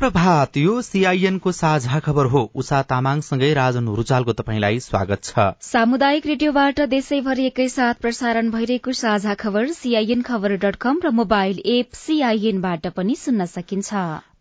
प्रभात 0.00 0.56
यो 0.56 0.80
सीआईएनको 0.82 1.52
साझा 1.52 1.98
खबर 2.00 2.26
हो। 2.26 2.40
उषा 2.54 2.80
तामाङसँगै 2.90 3.52
राजन 3.54 3.88
रुचालको 3.96 4.32
तपाईँलाई 4.32 4.78
स्वागत 4.80 5.24
छ। 5.24 5.44
सामुदायिक 5.62 6.26
रेडियोबाट 6.26 6.80
देशैभरि 6.90 7.44
एकैसाथ 7.46 8.00
प्रसारण 8.00 8.48
भइरहेको 8.50 8.92
साझा 8.94 9.34
खबर 9.34 9.66
सीआईएन 9.72 10.22
खबर 10.22 10.56
डट 10.56 10.76
कम 10.80 11.00
र 11.04 11.10
मोबाइल 11.12 11.60
एप 11.66 12.00
सीआईएनबाट 12.00 12.86
पनि 12.96 13.16
सुन्न 13.16 13.46
सकिन्छ। 13.50 13.92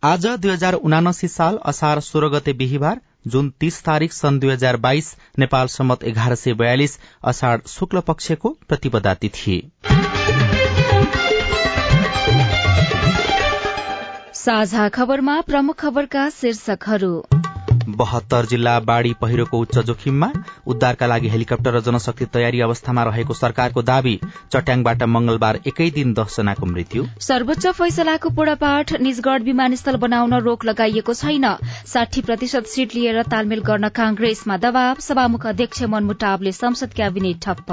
आज 0.03 0.27
दुई 0.39 0.51
हजार 0.51 0.79
उनासी 0.81 1.27
साल 1.27 1.59
असार 1.65 1.99
सोह्र 2.01 2.29
गते 2.29 2.53
बिहिबार 2.55 3.01
जुन 3.27 3.49
तीस 3.59 3.83
तारीक 3.83 4.13
सन् 4.13 4.39
दुई 4.39 4.51
हजार 4.51 4.77
बाइस 4.79 5.15
नेपाल 5.39 5.67
सम्मत 5.75 6.03
एघार 6.05 6.35
सय 6.35 6.53
बयालिस 6.55 6.99
असाढ़ 7.25 7.67
शुक्ल 7.69 8.07
पक्षको 8.07 8.57
प्रतिपदा 8.67 9.13
तिथि। 9.17 9.59
साझा 14.39 14.89
खबरमा 14.89 15.41
प्रमुख 15.41 15.75
खबरका 15.79 16.29
शीर्षकहरू। 16.29 17.23
बहत्तर 17.87 18.45
जिल्ला 18.45 18.79
बाढ़ी 18.79 19.13
पहिरोको 19.21 19.59
उच्च 19.59 19.77
जोखिममा 19.79 20.31
उद्धारका 20.69 21.07
लागि 21.07 21.29
हेलिकप्टर 21.29 21.73
र 21.73 21.81
जनशक्ति 21.81 22.25
तयारी 22.33 22.61
अवस्थामा 22.61 23.03
रहेको 23.03 23.33
सरकारको 23.35 23.81
दावी 23.83 24.15
चट्याङबाट 24.53 25.03
मंगलबार 25.09 25.59
एकै 25.67 25.89
दिन 25.91 26.13
दसजनाको 26.13 26.65
मृत्यु। 26.65 27.05
सर्वोच्च 27.21 27.67
फैसलाको 27.79 28.29
पूर्णपाठ 28.31 28.93
निजगढ़ 29.01 29.43
विमानस्थल 29.43 29.95
बनाउन 29.99 30.33
रोक 30.41 30.65
लगाइएको 30.65 31.13
छैन। 31.15 31.47
साठी 31.87 32.21
प्रतिशत 32.21 32.65
सीट 32.67 32.95
लिएर 32.95 33.21
तालमेल 33.27 33.61
गर्न 33.63 33.89
कांग्रेसमा 33.95 34.57
दबाव 34.59 34.99
सभामुख 35.01 35.45
अध्यक्ष 35.47 35.83
मनमुटावले 35.89 36.51
संसद 36.53 36.93
क्याबिनेट 36.95 37.41
ठप्प। 37.43 37.71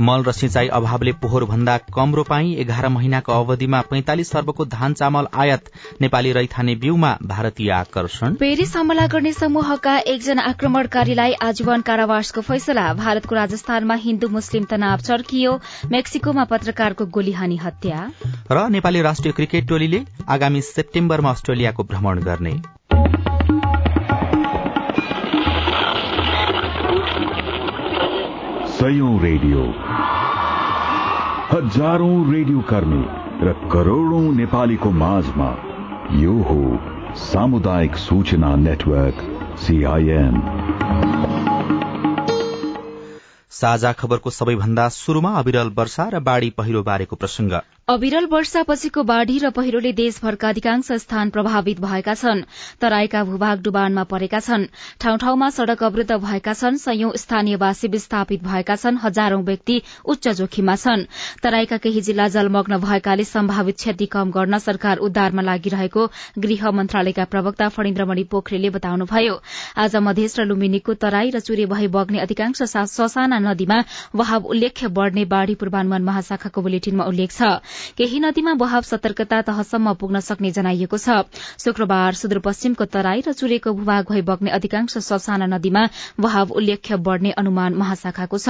मल 0.00 0.22
र 0.22 0.32
सिंचाई 0.34 0.68
अभावले 0.76 1.12
पोहोर 1.20 1.44
भन्दा 1.46 1.76
कम 1.94 2.14
रोपाई 2.14 2.52
एघार 2.60 2.88
महिनाको 2.88 3.32
अवधिमा 3.34 3.80
पैंतालिस 3.90 4.34
अर्बको 4.36 4.64
धान 4.66 4.94
चामल 4.94 5.26
आयात 5.34 5.70
नेपाली 6.00 6.32
रैथाने 6.32 6.74
बिउमा 6.76 7.16
भारतीय 7.24 7.70
आकर्षण। 7.72 8.34
पेरिस 8.36 8.76
हमला 8.76 9.06
गर्ने 9.06 9.32
समूहका 9.34 9.96
एकजना 10.06 10.42
आक्रमणकारीलाई 10.44 11.32
आजीवन 11.42 11.80
कारावासको 12.16 12.40
फैसला। 12.40 12.92
भारतको 12.96 13.34
राजस्थानमा 13.34 13.94
हिन्दू 13.94 14.28
मुस्लिम 14.28 14.64
तनाव 14.64 14.98
चर्कियो। 15.04 15.52
मेक्सिकोमा 15.92 16.44
पत्रकारको 16.44 17.04
गोली 17.12 17.32
हानी 17.32 17.56
हत्या। 17.56 17.98
र 18.52 18.68
नेपाली 18.72 19.02
राष्ट्रिय 19.02 19.32
क्रिकेट 19.32 19.68
टोलीले 19.68 20.00
आगामी 20.24 20.60
सेप्टेम्बरमा 20.62 21.30
अस्ट्रेलियाको 21.30 21.84
भ्रमण 21.84 22.20
गर्ने। 22.24 22.54
रेडियो। 29.20 29.62
हजारौं 31.52 32.16
रेडियो 32.32 32.60
कर्मी 32.60 33.04
र 33.44 33.52
करोड़ौं 33.72 34.26
नेपालीको 34.36 34.90
माझमा 34.96 35.50
यो 36.16 36.34
हो 36.48 36.60
सामुदायिक 37.16 37.96
सूचना 37.96 38.56
नेटवर्क 38.56 39.18
सीआईएन 39.58 40.34
साझा 43.56 43.92
खबरको 44.00 44.30
सबैभन्दा 44.30 44.88
शुरूमा 44.94 45.32
अविरल 45.38 45.68
वर्षा 45.76 46.08
र 46.08 46.20
बाढ़ी 46.24 46.50
पहिरो 46.56 46.82
बारेको 46.82 47.16
प्रसंग। 47.16 47.52
अविरल 47.88 48.24
वर्षापछिको 48.26 49.02
बाढ़ी 49.08 49.38
र 49.38 49.50
पहिरोले 49.56 49.90
देशभरका 49.92 50.48
अधिकांश 50.48 50.90
स्थान 51.00 51.28
प्रभावित 51.30 51.80
भएका 51.80 52.14
छन्। 52.14 52.40
तराईका 52.80 53.22
भूभाग 53.24 53.60
डुबानमा 53.62 54.02
परेका 54.04 54.38
छन्। 54.40 54.64
ठाउँ 55.00 55.18
ठाउँमा 55.18 55.48
सड़क 55.50 55.82
अवरूद्ध 55.84 56.16
भएका 56.16 56.52
छन्। 56.52 56.76
संयौं 56.76 57.10
स्थानीयवासी 57.14 57.88
विस्थापित 57.88 58.42
भएका 58.44 58.76
छन्। 58.76 58.98
हजारौं 58.98 59.42
व्यक्ति 59.44 59.80
उच्च 60.04 60.28
जोखिममा 60.30 60.74
छन्। 60.76 61.04
तराईका 61.42 61.76
केही 61.78 62.00
जिल्ला 62.00 62.26
जलमग्न 62.28 62.78
भएकाले 62.78 63.24
सम्भावित 63.24 63.76
क्षति 63.76 64.06
कम 64.06 64.30
गर्न 64.32 64.58
सरकार 64.58 64.98
उद्धारमा 65.06 65.42
लागिरहेको 65.42 66.08
गृह 66.38 66.70
मन्त्रालयका 66.72 67.24
प्रवक्ता 67.30 67.68
फणिन्द्रमणि 67.70 68.24
पोखरेलले 68.34 68.70
बताउनुभयो। 68.70 69.38
आज 69.78 69.96
मधेस 70.02 70.38
र 70.40 70.44
लुम्बिनीको 70.44 70.94
तराई 71.06 71.30
र 71.30 71.40
चुरे 71.40 71.66
भई 71.70 71.86
बग्ने 71.94 72.18
अधिकांश 72.18 72.62
ससाना 72.66 73.38
नदीमा 73.46 73.78
वहाव 74.16 74.50
उल्लेख्य 74.50 74.88
बढ़ने 74.90 75.24
बाढ़ी 75.30 75.54
पूर्वानुमान 75.54 76.02
महाशाखाको 76.02 76.62
बुलेटिनमा 76.62 77.04
उल्लेख 77.06 77.30
छ। 77.30 77.54
केही 77.98 78.20
नदीमा 78.20 78.54
बहाव 78.56 78.82
सतर्कता 78.84 79.40
तहसम्म 79.42 79.92
पुग्न 79.94 80.20
सक्ने 80.20 80.50
जनाइएको 80.50 80.98
छ। 80.98 81.24
शुक्रबार 81.58 82.14
सुदूरपश्चिमको 82.14 82.84
तराई 82.86 83.20
र 83.20 83.32
चुरेको 83.32 83.72
भूभाग 83.72 84.04
भई 84.10 84.22
बग्ने 84.22 84.50
अधिकांश 84.50 84.98
ससाना 85.00 85.46
नदीमा 85.46 85.82
बहाव 86.20 86.50
उल्लेख्य 86.52 86.96
बढ़ने 86.98 87.30
अनुमान 87.34 87.74
महाशाखाको 87.74 88.38
छ। 88.38 88.48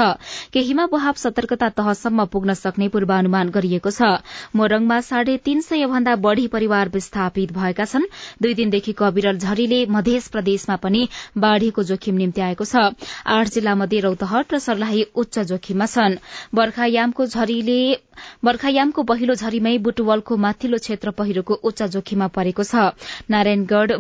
केहीमा 0.53 0.87
बहाव 0.89 1.15
सतर्कता 1.17 1.69
तहसम्म 1.77 2.25
पुग्न 2.27 2.55
सक्ने 2.57 2.89
पूर्वानुमान 2.89 3.51
गरिएको 3.51 3.91
छ। 3.91 4.21
मोरङमा 4.57 5.01
साढे 5.03 5.37
तीन 5.45 5.61
सय 5.63 5.87
भन्दा 5.87 6.17
बढ़ी 6.19 6.47
परिवार 6.49 6.89
विस्थापित 6.89 7.53
भएका 7.53 7.85
छन्। 7.87 8.11
दुई 8.43 8.55
दिनदेखिको 8.55 9.05
अविरल 9.05 9.39
झरीले 9.39 9.85
मध्य 9.89 10.21
प्रदेशमा 10.33 10.77
पनि 10.77 11.09
बाढ़ीको 11.39 11.83
जोखिम 11.83 12.15
निम्ति 12.17 12.41
आएको 12.41 12.65
छ। 12.65 12.77
आठ 13.27 13.47
जिल्ला 13.49 13.75
मध्ये 13.75 14.01
रौतहट 14.01 14.55
र 14.55 14.59
सर्लाही 14.59 15.03
उच्च 15.15 15.39
जोखिममा 15.51 15.87
छन्। 15.87 16.19
बर्खायामको 16.55 17.27
झरीले 17.27 17.81
बर्खायामको 18.45 19.03
पहिलो 19.05 19.35
झरीमै 19.35 19.77
बुटवलको 19.81 20.37
माथिल्लो 20.39 20.79
क्षेत्र 20.79 21.11
पहिरोको 21.19 21.55
उच्च 21.63 21.83
जोखिममा 21.95 22.27
परेको 22.37 22.65
छ। 22.65 22.75
नारायणगढ़ 23.31 23.93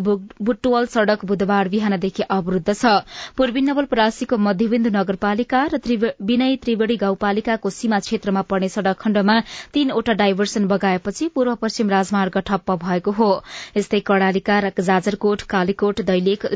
बुटवल 0.42 0.86
सड़क 0.88 1.24
बुधबार 1.24 1.68
बिहानदेखि 1.68 2.22
अवरूद्ध 2.30 2.72
छ। 2.72 2.94
पूर्वी 3.36 3.60
नवलपरासीको 3.62 4.36
मध्यविन्दु 4.38 4.90
नगरपालिका 4.92 5.64
र 5.74 5.80
विनय 6.22 6.56
त्रिवेणी 6.58 6.96
गाउँपालिकाको 6.96 7.70
सीमा 7.72 7.98
क्षेत्रमा 8.00 8.42
पर्ने 8.50 8.68
सड़क 8.68 8.96
खण्डमा 9.00 9.40
तीनवटा 9.74 10.12
डाइभर्सन 10.14 10.66
बगाएपछि 10.68 11.28
पूर्व 11.34 11.54
पश्चिम 11.62 11.90
राजमार्ग 11.90 12.38
ठप्प 12.46 12.70
भएको 12.82 13.10
हो। 13.12 13.30
यस्तै 13.76 14.00
कर्णालिका 14.06 14.58
र 14.60 14.72
जाजरकोट 14.80 15.42
कालीकोट 15.50 16.00
दैलेख 16.06 16.46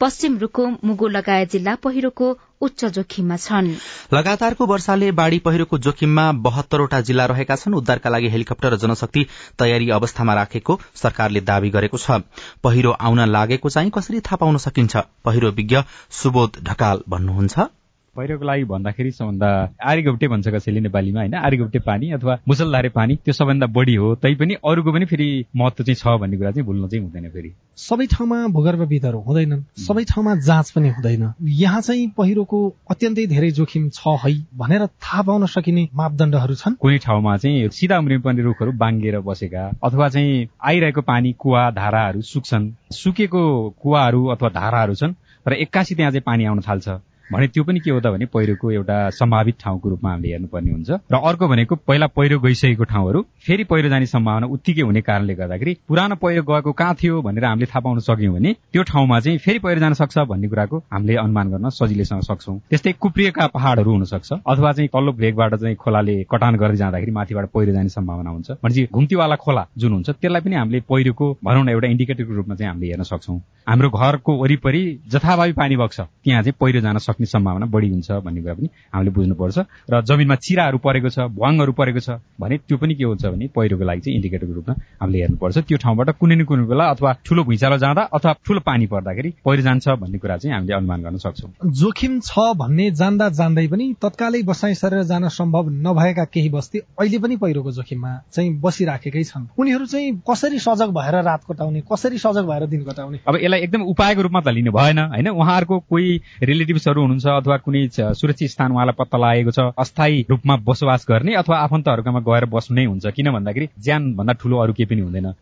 पश्चिम 0.00 0.38
रूकुम 0.38 0.76
मुगु 0.84 1.08
लगायत 1.10 1.50
जिल्ला 1.52 1.74
पहिरोको 1.82 2.28
उच्च 2.60 2.84
जोखिममा 2.84 3.36
छन्। 3.36 3.68
लगातारको 4.12 4.66
वर्षाले 4.66 5.10
बाढ़ी 5.12 5.38
पहिरोको 5.38 5.78
जोखिममा 5.78 6.32
बहत्तरवटा 6.32 7.00
जिल्ला 7.00 7.26
रहेका 7.26 7.56
छन्। 7.56 7.74
उद्धारका 7.74 8.10
लागि 8.10 8.28
हेलिकप्टर 8.28 8.72
र 8.72 8.76
जनशक्ति 8.76 9.26
तयारी 9.58 9.90
अवस्थामा 9.90 10.34
राखेको 10.34 10.80
सरकारले 10.94 11.40
दावी 11.40 11.70
गरेको 11.70 11.98
छ। 11.98 12.20
पहिरो 12.62 12.90
आउन 12.90 13.28
लागेको 13.28 13.68
चाहिँ 13.70 13.90
कसरी 13.90 14.20
थाहा 14.20 14.36
पाउन 14.36 14.56
सकिन्छ? 14.58 14.96
पहिरो 15.24 15.50
विज्ञ 15.50 15.82
सुबोध 16.10 16.62
ढकाल 16.62 17.02
भन्नुहुन्छ। 17.08 17.79
पहिरोको 18.16 18.44
लागि 18.44 18.64
भन्दाखेरि 18.64 19.10
सबभन्दा 19.10 19.48
आर्यगौटे 19.86 20.28
भन्छ 20.28 20.48
कसैले 20.48 20.80
नेपालीमा 20.80 21.20
होइन? 21.20 21.34
आर्यगौटे 21.34 21.78
पानी 21.78 22.10
अथवा 22.12 22.38
मुसलधारे 22.48 22.88
पानी 22.90 23.16
त्यो 23.24 23.32
सबभन्दा 23.32 23.66
बढी 23.66 23.94
हो। 23.94 24.14
तैपनि 24.22 24.54
अरूको 24.66 24.92
पनि 24.92 25.06
फेरि 25.06 25.28
महत्व 25.56 25.84
चाहिँ 25.84 25.94
छ 25.94 26.18
भन्ने 26.20 26.36
कुरा 26.36 26.50
चाहिँ 26.50 26.66
भुल्न 26.66 26.88
चाहिँ 26.88 27.04
हुँदैन 27.04 27.28
फेरि। 27.30 27.52
सबै 27.78 28.06
ठाउँमा 28.06 28.38
भूगर्भविदहरू 28.56 29.18
हुँदैनन्। 29.20 29.62
सबै 29.78 30.04
ठाउँमा 30.04 30.34
जाँच 30.42 30.70
पनि 30.70 30.88
हुँदैन। 30.90 31.22
यहाँ 31.62 31.80
चाहिँ 31.80 32.08
पहिरोको 32.18 32.58
अत्यन्तै 32.90 33.26
धेरै 33.26 33.50
जोखिम 33.50 33.88
छ 33.94 34.16
है 34.24 34.32
भनेर 34.58 34.86
थाहा 34.86 35.22
पाउन 35.22 35.46
सकिने 35.46 35.88
मापदण्डहरू 35.94 36.54
छन्। 36.54 36.74
कुनै 36.82 36.98
ठाउँमा 36.98 37.36
चाहिँ 37.36 37.68
सिधा 37.70 37.98
उम्रिनु 37.98 38.20
पर्ने 38.20 38.42
रुखहरू 38.42 38.72
बाङ्गिएर 38.74 39.20
बसेका 39.22 39.64
अथवा 39.84 40.08
चाहिँ 40.08 40.48
आइरहेको 40.62 41.02
पानी 41.02 41.32
कुवा 41.38 41.70
धाराहरू 41.78 42.20
सुक्छन्। 42.22 42.70
सुकेको 42.92 43.44
कुवाहरू 43.82 44.26
अथवा 44.34 44.48
धाराहरू 44.50 44.94
छन् 44.94 45.14
र 45.46 45.52
एक्कासी 45.64 45.94
त्यहाँ 45.94 46.12
चाहिँ 46.12 46.26
पानी 46.26 46.44
आउन 46.44 46.60
थाल्छ। 46.60 46.88
भने 47.32 47.46
त्यो 47.48 47.64
पनि 47.64 47.80
के 47.80 47.90
हो 47.90 48.00
त 48.00 48.06
भने 48.10 48.26
पहिरोको 48.26 48.70
एउटा 48.70 48.96
सम्भावित 49.14 49.56
ठाउँको 49.60 49.88
रूपमा 49.88 50.10
हामीले 50.10 50.28
हेर्नुपर्ने 50.32 50.70
हुन्छ। 50.70 50.90
र 51.12 51.14
अर्को 51.14 51.48
भनेको 51.48 51.74
पहिला 51.86 52.06
पहिरो 52.06 52.38
गइसकेको 52.40 52.84
ठाउँहरू 52.84 53.20
फेरि 53.46 53.64
पहिरो 53.64 53.88
जाने 53.88 54.06
सम्भावना 54.06 54.46
उत्तिकै 54.50 54.82
हुने 54.82 55.00
कारणले 55.00 55.34
गर्दाखेरि 55.34 55.76
पुरानो 55.88 56.14
पहिरो 56.16 56.42
गएको 56.42 56.72
कहाँ 56.72 56.94
थियो 56.94 57.22
भनेर 57.22 57.44
हामीले 57.44 57.66
थाहा 57.70 57.80
पाउन 57.80 57.98
सक्यौँ 58.00 58.34
भने 58.34 58.52
त्यो 58.72 58.82
ठाउँमा 58.82 59.20
चाहिँ 59.20 59.38
फेरि 59.38 59.58
पहिरो 59.58 59.80
जान 59.80 59.94
सक्छ 59.94 60.18
भन्ने 60.26 60.48
कुराको 60.48 60.78
हामीले 60.90 61.16
अनुमान 61.16 61.50
गर्न 61.50 61.68
सजिलैसँग 61.70 62.22
सक्छौँ। 62.26 62.58
त्यस्तै 62.70 62.92
कुप्रिएका 62.98 63.46
पहाडहरू 63.54 63.90
हुन 63.90 64.04
सक्छ 64.04 64.32
अथवा 64.32 64.72
चाहिँ 64.72 64.88
तल्लो 64.90 65.12
भेगबाट 65.12 65.54
चाहिँ 65.54 65.76
खोलाले 65.76 66.16
कटान 66.26 66.56
गर्दै 66.56 66.76
जाँदाखेरि 66.82 67.12
माथिबाट 67.12 67.46
पहिरो 67.54 67.72
जाने 67.72 67.88
सम्भावना 67.88 68.30
हुन्छ। 68.30 68.50
भनेपछि 68.50 68.88
घुम्तीवाला 68.90 69.36
खोला 69.36 69.66
जुन 69.78 69.92
हुन्छ 69.92 70.10
त्यसलाई 70.10 70.40
पनि 70.40 70.56
हामीले 70.56 70.80
पहिरोको 70.90 71.26
भनौँ 71.44 71.64
न 71.64 71.68
एउटा 71.68 71.88
इन्डिकेटरको 71.94 72.34
रूपमा 72.34 72.54
चाहिँ 72.54 72.70
हामीले 72.72 72.86
हेर्न 72.90 73.04
सक्छौँ। 73.06 73.38
हाम्रो 73.68 73.88
घरको 73.90 74.32
वरिपरि 74.42 74.82
जथाभावी 75.12 75.52
पानी 75.52 75.76
बग्छ 75.76 76.00
त्यहाँ 76.00 76.42
चाहिँ 76.42 76.58
पहिरो 76.60 76.80
जान 76.80 76.98
सक्छ। 76.98 77.18
सक्ने 77.20 77.26
सम्भावना 77.26 77.66
बढी 77.66 77.88
हुन्छ 77.90 78.10
भन्ने 78.24 78.40
कुरा 78.40 78.54
पनि 78.54 78.68
हामीले 78.94 79.10
बुझ्नुपर्छ। 79.10 79.58
र 79.92 80.00
जमिनमा 80.00 80.34
चिराहरू 80.34 80.78
परेको 80.78 81.08
छ 81.10 81.18
भुवाङहरू 81.28 81.72
परेको 81.72 82.00
छ 82.00 82.10
भने 82.40 82.56
त्यो 82.64 82.76
पनि 82.80 82.94
के 82.94 83.04
हुन्छ 83.04 83.24
भने 83.26 83.46
पहिरोको 83.52 83.84
लागि 83.84 84.00
चाहिँ 84.00 84.16
इन्डिकेटरको 84.16 84.54
रूपमा 84.54 84.74
हामीले 85.00 85.18
हेर्नुपर्छ। 85.20 85.58
त्यो 85.68 85.78
ठाउँबाट 85.84 86.08
कुनै 86.16 86.34
न 86.36 86.44
कुनै 86.48 86.64
बेला 86.64 86.84
अथवा 86.96 87.10
ठुलो 87.24 87.44
भुइँचालो 87.44 87.76
जाँदा 87.76 88.02
अथवा 88.08 88.32
ठुलो 88.40 88.60
पानी 88.64 88.86
पर्दाखेरि 88.86 89.30
पहिरो 89.44 89.62
जान्छ 89.62 89.88
भन्ने 90.00 90.18
कुरा 90.18 90.36
चाहिँ 90.40 90.54
हामीले 90.56 90.74
अनुमान 90.74 91.00
गर्न 91.02 91.16
सक्छौँ। 91.20 91.50
जोखिम 91.68 92.12
छ 92.24 92.32
भन्ने 92.56 92.90
जान्दा 92.96 93.28
जान्दै 93.36 93.66
पनि 93.68 93.84
तत्कालै 94.00 94.42
बसाइ 94.48 94.74
सरेर 94.74 95.02
जान 95.04 95.28
सम्भव 95.28 95.68
नभएका 95.84 96.24
केही 96.24 96.48
बस्ती 96.48 96.78
अहिले 96.96 97.18
पनि 97.20 97.36
पहिरोको 97.36 97.70
जोखिममा 97.72 98.12
चाहिँ 98.32 98.50
बसिराखेकै 98.60 99.24
छन्। 99.24 99.46
उनीहरू 99.58 99.86
चाहिँ 99.86 100.08
कसरी 100.24 100.58
सजग 100.58 100.90
भएर 100.96 101.14
रात 101.22 101.44
कटाउने 101.44 101.80
कसरी 101.92 102.18
सजग 102.18 102.44
भएर 102.48 102.66
दिन 102.66 102.82
कटाउने? 102.84 103.18
अब 103.28 103.36
यसलाई 103.36 103.60
एकदम 103.60 103.82
उपायको 103.92 104.22
रूपमा 104.22 104.40
त 104.40 104.48
लिनु 104.48 104.72
भएन 104.72 104.98
होइन? 104.98 105.28
उहाँहरूको 105.30 105.78
कोही 105.90 106.08
रिलेटिभ्सहरू 106.42 107.00
हुनुहुन्छ 107.10 107.36
अथवा 107.36 107.56
कुनै 107.66 107.84
सुरक्षित 108.22 108.50
स्थान 108.50 108.72
उहाँलाई 108.72 108.98
पत्ता 108.98 109.18
लागेको 109.18 109.58
छ 109.58 109.68
अस्थायी 109.78 110.24
रूपमा 110.30 110.56
बसोबास 110.64 111.06
गर्ने 111.10 111.34
अथवा 111.42 111.62
आफन्तहरूकोमा 111.66 112.26
गएर 112.30 112.50
बस्नु 112.56 112.80
नै 112.80 112.84
हुन्छ 112.86 113.14
किन 113.18 113.30
भन्दाखेरि 113.32 113.68
ज्यान 113.84 114.12
भन्दा 114.16 114.32
ठूलो 114.40 114.58
अरू 114.62 114.72
केही 114.72 114.90
पनि 114.90 115.02
हुँदैन। 115.02 115.32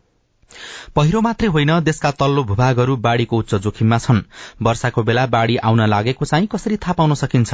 पहिरो 0.95 1.19
मात्रै 1.21 1.47
होइन 1.47 1.71
देशका 1.85 2.11
तल्लो 2.19 2.43
भूभागहरू 2.43 2.95
बाढ़ीको 2.97 3.37
उच्च 3.37 3.55
जोखिममा 3.65 3.97
छन्। 3.97 4.21
वर्षाको 4.65 5.03
बेला 5.03 5.25
बाढ़ी 5.35 5.57
आउन 5.61 5.81
लागेको 5.85 6.25
चाहिँ 6.25 6.47
कसरी 6.53 6.77
थाहा 6.77 6.93
पाउन 6.97 7.13
सकिन्छ? 7.13 7.53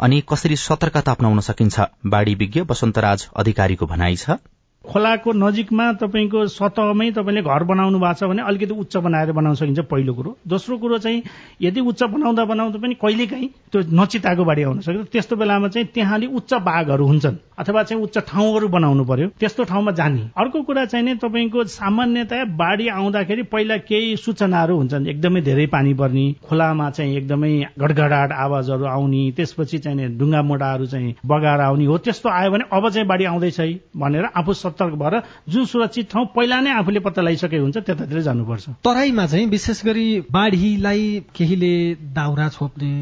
अनि 0.00 0.22
कसरी 0.28 0.56
सतर्कता 0.56 1.12
अप्नाउन 1.12 1.40
सकिन्छ? 1.48 1.76
बाढ़ी 2.06 2.34
विज्ञ 2.34 2.60
वसन्तराज 2.70 3.28
अधिकारीको 3.36 3.86
भनाइ 3.86 4.16
छ। 4.16 4.40
खोलाको 4.82 5.32
नजिकमा 5.32 5.92
तपाईँको 6.02 6.46
सतहमै 6.48 7.10
तपाईँले 7.12 7.42
घर 7.42 7.62
बनाउनु 7.64 7.98
भएको 7.98 8.18
छ 8.18 8.24
भने 8.24 8.42
अलिकति 8.42 8.74
उच्च 8.74 8.96
बनाएर 8.96 9.32
बनाउन 9.32 9.54
सकिन्छ 9.54 9.80
पहिलो 9.86 10.14
कुरो। 10.14 10.36
दोस्रो 10.48 10.78
कुरो 10.78 10.98
चाहिँ 10.98 11.22
यदि 11.62 11.80
उच्च 11.80 12.02
बनाउँदा 12.02 12.44
बनाउँदा 12.44 12.78
पनि 12.82 12.94
कहिलेकाहीँ 12.98 13.48
त्यो 13.72 13.80
नचिताको 13.94 14.44
बाढी 14.44 14.62
आउन 14.62 14.80
सक्छ 14.80 15.06
त्यस्तो 15.12 15.36
बेलामा 15.36 15.68
चाहिँ 15.68 15.88
त्यहाँ 15.94 16.14
अलिक 16.14 16.34
उच्च 16.34 16.54
बाघहरू 16.54 17.06
हुन्छन् 17.06 17.36
अथवा 17.58 17.82
चाहिँ 17.82 18.02
उच्च 18.02 18.18
ठाउँहरू 18.18 18.68
बनाउनु 18.68 19.04
पर्यो। 19.04 19.28
त्यस्तो 19.38 19.64
ठाउँमा 19.64 19.92
जाने। 19.92 20.22
अर्को 20.34 20.62
कुरा 20.62 20.84
चाहिँ 20.84 21.04
नि 21.06 21.14
तपाईँको 21.14 21.64
सामान्यतया 21.64 22.44
बाढी 22.58 22.88
आउँदाखेरि 22.88 23.42
पहिला 23.52 23.76
केही 23.86 24.16
सूचनाहरू 24.16 24.76
हुन्छन्। 24.76 25.06
एकदमै 25.06 25.40
धेरै 25.40 25.66
पानी 25.66 25.94
पर्ने 25.94 26.24
खोलामा 26.42 26.90
चाहिँ 26.90 27.16
एकदमै 27.16 27.52
गडगडाट 27.78 28.32
आवाजहरू 28.34 28.84
आउने 28.84 29.30
त्यसपछि 29.36 29.78
चाहिँ 29.78 30.08
ढुङ्गा 30.18 30.42
मोडाहरू 30.42 30.86
चाहिँ 30.86 31.14
बगाएर 31.26 31.60
आउने 31.60 31.84
हो। 31.86 31.98
त्यस्तो 31.98 32.28
आयो 32.28 32.50
भने 32.50 32.64
अब 32.72 32.88
चाहिँ 32.88 33.06
बाढी 33.08 33.24
आउँदैछ 33.24 33.60
भनेर 33.96 34.24
आफू 34.36 34.52
सतर्क 34.72 34.94
भएर 34.96 35.20
जुन 35.48 35.64
सुरक्षित 35.66 36.10
ठाउँ 36.12 36.26
पहिला 36.36 36.60
नै 36.60 36.70
आफूले 36.72 37.00
पत्ता 37.04 37.22
लगाइसकेको 37.22 37.62
हुन्छ 37.62 37.78
त्यतातिर 37.78 38.20
जानुपर्छ। 38.22 38.68
तराईमा 38.84 39.26
चाहिँ 39.26 39.46
विशेष 39.46 39.84
गरी 39.84 40.06
बाढीलाई 40.32 41.02
केहीले 41.36 41.72
दाउरा 42.16 42.48
छोप्ने 42.48 42.92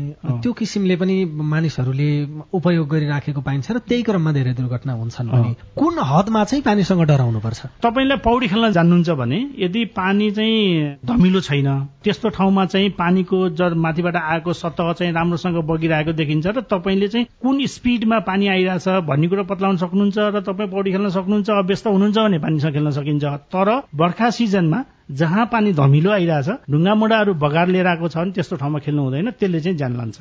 त्यो 0.43 0.53
किसिमले 0.53 0.97
पनि 0.97 1.17
मानिसहरूले 1.25 2.11
उपयोग 2.53 2.89
गरिराखेको 2.89 3.41
पाइन्छ 3.41 3.71
र 3.71 3.79
त्यही 3.89 4.03
क्रममा 4.03 4.33
धेरै 4.33 4.53
दुर्घटना 4.55 4.93
हुन्छन् 4.93 5.29
भने। 5.31 5.55
कुन 5.77 5.99
हदमा 6.03 6.45
चाहिँ 6.45 6.63
पानीसँग 6.63 7.03
डराउनु 7.07 7.41
पर्छ 7.41 7.61
तपाईँले 7.83 8.17
पौडी 8.27 8.47
खेल्न 8.49 8.71
जान्नुहुन्छ 8.73 9.11
भने 9.21 9.39
यदि 9.59 9.85
पानी 9.97 10.31
चाहिँ 10.31 10.97
धमिलो 11.07 11.41
छैन 11.41 11.69
त्यस्तो 12.05 12.29
ठाउँमा 12.31 12.65
चाहिँ 12.67 12.91
पानीको 12.99 13.49
जर 13.61 13.75
माथिबाट 13.85 14.17
आएको 14.17 14.53
सतह 14.53 14.93
चाहिँ 14.93 15.13
राम्रोसँग 15.13 15.57
बगिरहेको 15.71 16.13
देखिन्छ 16.13 16.47
र 16.47 16.61
तपाईँले 16.71 17.09
चाहिँ 17.09 17.27
कुन 17.43 17.67
स्पिडमा 17.67 18.19
पानी 18.29 18.49
आइरहेछ 18.49 18.89
भन्ने 19.07 19.29
कुरो 19.29 19.45
पत्लाउन 19.45 19.77
सक्नुहुन्छ 19.77 20.19
र 20.19 20.41
तपाईँ 20.43 20.71
पौडी 20.71 20.91
खेल्न 20.91 21.09
सक्नुहुन्छ 21.11 21.51
अभ्यस्त 21.61 21.87
हुनुहुन्छ 21.87 22.19
भने 22.19 22.39
पानीसँग 22.45 22.73
खेल्न 22.75 22.91
सकिन्छ। 22.99 23.25
तर 23.55 23.69
बर्खा 24.01 24.31
सिजनमा 24.31 24.81
जहाँ 25.21 25.47
पानी 25.53 25.73
धमिलो 25.77 26.11
आइरहेछ 26.11 26.49
ढुङ्गा 26.71 26.95
मुढाहरू 26.95 27.33
बगार 27.45 27.67
लिएर 27.75 27.87
आएको 27.87 28.09
छ 28.09 28.17
भने 28.17 28.33
त्यस्तो 28.33 28.57
ठाउँमा 28.57 28.79
खेल्नु 28.85 29.03
हुँदैन 29.03 29.31
त्यसले 29.39 29.61
चाहिँ 29.61 29.77
ज्यान 29.79 29.97
लान्छ। 29.97 30.19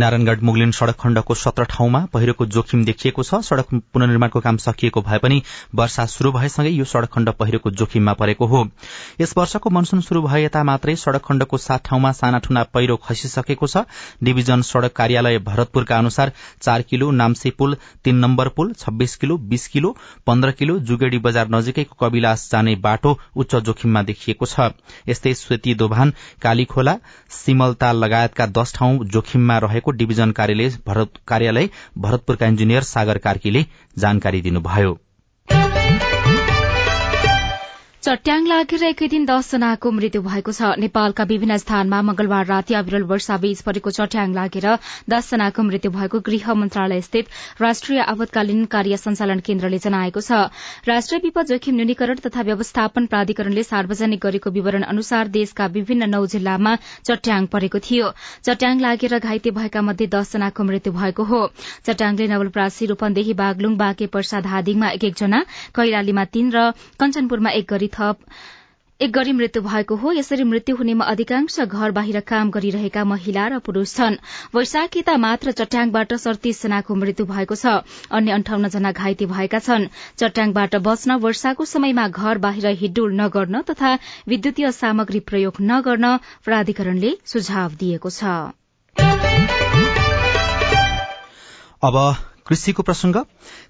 नारायणगढ़ 0.00 0.40
मुगलिन 0.42 0.70
सड़क 0.72 0.96
खण्डको 1.00 1.34
सत्र 1.34 1.64
ठाउँमा 1.66 2.04
पहिरोको 2.12 2.46
जोखिम 2.48 2.84
देखिएको 2.84 3.22
छ। 3.22 3.40
सड़क 3.44 3.74
पुननिर्माणको 3.92 4.40
काम 4.40 4.56
सकिएको 4.58 5.02
भए 5.02 5.18
पनि 5.18 5.42
वर्षा 5.74 6.06
शुरू 6.06 6.32
भएसँगै 6.32 6.70
यो 6.70 6.84
सड़क 6.86 7.10
खण्ड 7.12 7.30
पहिरोको 7.34 7.70
जोखिममा 7.72 8.12
परेको 8.14 8.46
हो। 8.46 8.64
यस 9.20 9.34
वर्षको 9.36 9.70
मनसून 9.70 10.00
शुरू 10.00 10.22
भए 10.22 10.42
यता 10.44 10.62
मात्रै 10.64 10.96
सड़क 10.96 11.22
खण्डको 11.24 11.58
सात 11.58 11.84
ठाउँमा 11.84 12.12
साना 12.14 12.38
ठूना 12.38 12.62
पहिरो 12.74 12.96
खसिसकेको 13.04 13.66
छ। 13.66 13.84
डिभिजन 14.22 14.62
सड़क 14.64 14.92
कार्यालय 14.96 15.38
भरतपुरका 15.40 15.98
अनुसार 15.98 16.32
चार 16.62 16.82
किलो 16.84 17.10
नाम्से 17.12 17.50
पुल 17.52 17.76
तीन 18.04 18.16
नम्बर 18.18 18.48
पुल 18.48 18.72
छब्बीस 18.74 19.16
किलो 19.16 19.36
बीस 19.44 19.66
किलो 19.68 19.96
पन्ध्र 20.26 20.50
किलो 20.52 20.78
जुगेडी 20.80 21.18
बजार 21.18 21.48
नजिकैको 21.50 21.96
कविलास 22.00 22.48
जाने 22.52 22.74
बाटो 22.78 23.18
उच्च 23.36 23.54
जोखिममा 23.56 24.02
देखिएको 24.04 24.46
छ। 24.46 24.70
यस्तै 25.08 25.34
स्वेती 25.34 25.74
दोभान 25.74 26.12
कालीखोला 26.42 26.96
सिमलताल 27.30 28.04
लगायतका 28.04 28.46
दश 28.48 28.72
ठाउँ 28.74 29.04
जोखिममा 29.44 29.58
रहेको 29.60 29.90
डिभिजन 29.92 30.30
कार्यालय 31.28 31.68
भरतपुरका 31.98 32.46
इन्जिनियर 32.46 32.82
सागर 32.84 33.18
कार्कीले 33.20 33.64
जानकारी 33.98 34.40
दिनुभयो। 34.42 34.98
चट्याङ 38.04 38.46
लागेर 38.48 38.82
एकै 38.86 39.06
दिन 39.12 39.22
दसजनाको 39.28 39.90
मृत्यु 39.98 40.20
भएको 40.22 40.52
छ। 40.52 40.76
नेपालका 40.80 41.24
विभिन्न 41.28 41.56
स्थानमा 41.60 42.00
मंगलबार 42.04 42.46
राति 42.46 42.74
अविरल 42.76 43.04
वर्षा 43.08 43.36
बीच 43.44 43.60
परेको 43.64 43.90
चट्याङ 43.98 44.34
लागेर 44.36 44.66
दसजनाको 45.08 45.62
मृत्यु 45.64 45.90
भएको 45.94 46.20
गृह 46.26 46.54
मन्त्रालय 46.54 47.00
स्थित 47.00 47.30
राष्ट्रिय 47.60 48.00
आपतकालीन 48.04 48.64
कार्य 48.74 48.96
संचालन 49.00 49.40
केन्द्रले 49.46 49.78
जनाएको 49.84 50.20
छ। 50.20 50.40
राष्ट्रिय 50.84 51.20
विपद 51.24 51.46
जोखिम 51.52 51.74
न्यूनीकरण 51.76 52.20
तथा 52.26 52.44
व्यवस्थापन 52.50 53.06
प्राधिकरणले 53.06 53.64
सार्वजनिक 53.64 54.20
गरेको 54.20 54.52
विवरण 54.58 54.84
अनुसार 54.92 55.32
देशका 55.38 55.70
विभिन्न 55.78 56.10
नौ 56.12 56.20
जिल्लामा 56.34 56.76
चट्याङ 57.08 57.48
परेको 57.56 57.82
थियो। 57.88 58.12
चट्याङ 58.44 58.84
लागेर 58.84 59.18
घाइते 59.20 59.54
भएका 59.60 59.84
मध्ये 59.88 60.10
दसजनाको 60.16 60.68
मृत्यु 60.72 60.92
भएको 60.92 61.28
हो। 61.32 61.40
चट्याङले 61.88 62.28
नवलप्रासी 62.34 62.92
रूपन्देही 62.92 63.38
बागलुङ 63.40 63.80
बाँके 63.80 64.12
पर्सा 64.12 64.44
धादिङमा 64.50 64.92
एक 64.92 65.10
एकजना 65.10 65.42
कैलालीमा 65.72 66.28
तीन 66.36 66.52
र 66.52 66.68
कञ्चनपुरमा 67.00 67.56
एक 67.62 67.72
गरी 67.72 67.92
थप। 67.94 68.18
एक 69.00 69.10
गरी 69.12 69.32
मृत्यु 69.32 69.62
भएको 69.62 69.96
हो 69.96 70.12
यसरी 70.12 70.44
मृत्यु 70.44 70.76
हुनेमा 70.76 71.04
अधिकांश 71.04 71.60
घर 71.60 71.90
बाहिर 71.90 72.20
काम 72.20 72.50
गरिरहेका 72.50 73.04
महिला 73.04 73.46
र 73.46 73.58
पुरूष 73.58 73.94
छन्। 73.94 74.16
वैशाखीता 74.54 75.16
मात्र 75.16 75.50
चट्याङबाट 75.50 76.14
सड़तीस 76.14 76.62
जनाको 76.62 76.94
मृत्यु 76.94 77.26
भएको 77.26 77.54
छ। 77.54 77.66
अन्य 78.10 78.30
अन्ठाउन्न 78.32 78.68
जना 78.68 78.92
घाइते 78.92 79.26
भएका 79.26 79.58
छन्। 79.58 79.90
चट्याङबाट 80.16 80.76
बच्न 80.86 81.18
वर्षाको 81.18 81.64
समयमा 81.64 82.08
घर 82.08 82.38
बाहिर 82.38 82.66
हिडुल 82.66 83.10
नगर्न 83.20 83.62
तथा 83.62 83.98
विद्युतीय 84.28 84.72
सामग्री 84.72 85.20
प्रयोग 85.20 85.54
नगर्न 85.60 86.16
प्राधिकरणले 86.44 87.10
सुझाव 87.24 87.74
दिएको 87.74 88.10
छ। 88.10 88.22
कृषिको 92.46 92.82
प्रसंग। 92.82 93.14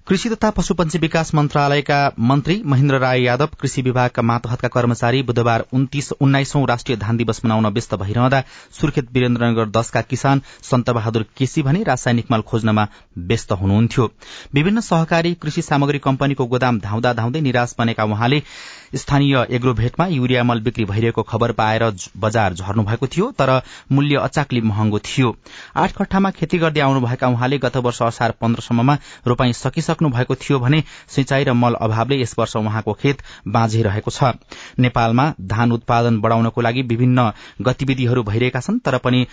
कृषि 0.07 0.29
तथा 0.29 0.49
पशुपन्छी 0.51 0.97
विकास 0.99 1.33
मन्त्रालयका 1.35 1.99
मन्त्री 2.21 2.61
महेन्द्र 2.65 2.97
राय 2.99 3.21
यादव 3.23 3.49
कृषि 3.59 3.81
विभागका 3.81 4.21
मातहतका 4.21 4.67
कर्मचारी 4.67 5.21
बुधबार 5.23 5.63
उन्नाइसौं 5.73 6.65
राष्ट्रिय 6.67 6.97
धान 6.97 7.17
दिवस 7.17 7.39
मनाउन 7.45 7.67
व्यस्त 7.73 7.95
भइरहँदा 7.95 8.43
सुर्खेत 8.79 9.07
वीरेन्द्रनगर 9.13 9.69
दशका 9.77 10.01
किसान 10.01 10.41
सन्त 10.71 10.89
बहादुर 10.89 11.25
केसी 11.37 11.61
भने 11.63 11.83
रासायनिक 11.83 12.31
मल 12.31 12.41
खोज्नमा 12.41 12.87
व्यस्त 13.17 13.51
हुनुहुन्थ्यो। 13.53 14.09
विभिन्न 14.53 14.81
सहकारी 14.81 15.33
कृषि 15.41 15.61
सामग्री 15.61 15.99
कम्पनीको 15.99 16.45
गोदाम 16.45 16.79
धाउँदा 16.79 17.13
धाउँदै 17.13 17.41
निराश 17.41 17.75
बनेका 17.79 18.03
उहाँले 18.03 18.41
स्थानीय 18.95 19.35
एग्रोभेटमा 19.49 20.05
युरिया 20.07 20.43
मल 20.43 20.59
बिक्री 20.61 20.85
भइरहेको 20.85 21.23
खबर 21.23 21.51
पाएर 21.51 21.83
बजार 22.17 22.53
झर्नु 22.53 22.83
भएको 22.83 23.07
थियो 23.07 23.29
तर 23.31 23.49
मूल्य 23.91 24.15
अचाकली 24.17 24.61
महँगो 24.61 24.99
थियो। 24.99 25.35
आठ 25.75 25.91
कट्ठामा 25.91 26.31
खेती 26.31 26.57
गर्दै 26.57 26.81
आउनुभएका 26.81 27.27
उहाँले 27.27 27.57
गत 27.57 27.77
वर्ष 27.77 28.01
असार 28.01 28.31
पन्ध्रसम्ममा 28.41 28.97
रोपाई 29.27 29.53
सकिसक्नु 29.53 30.09
भएको 30.09 30.35
थियो 30.35 30.59
भने 30.59 30.83
सिंचाई 31.07 31.43
र 31.43 31.53
मल 31.53 31.73
अभावले 31.81 32.21
यस 32.21 32.35
वर्ष 32.39 32.55
उहाँको 32.55 32.93
खेत 32.93 33.23
बाँझै 33.47 33.81
रहेको 33.81 34.11
छ। 34.11 34.33
नेपालमा 34.79 35.33
धान 35.41 35.71
उत्पादन 35.71 36.19
बढ़ाउनको 36.19 36.61
लागि 36.61 36.81
विभिन्न 36.81 37.31
गतिविधिहरू 37.61 38.23
भइरहेका 38.23 38.59
छन् 38.59 38.79
तर 38.79 38.97
पनि 38.97 39.25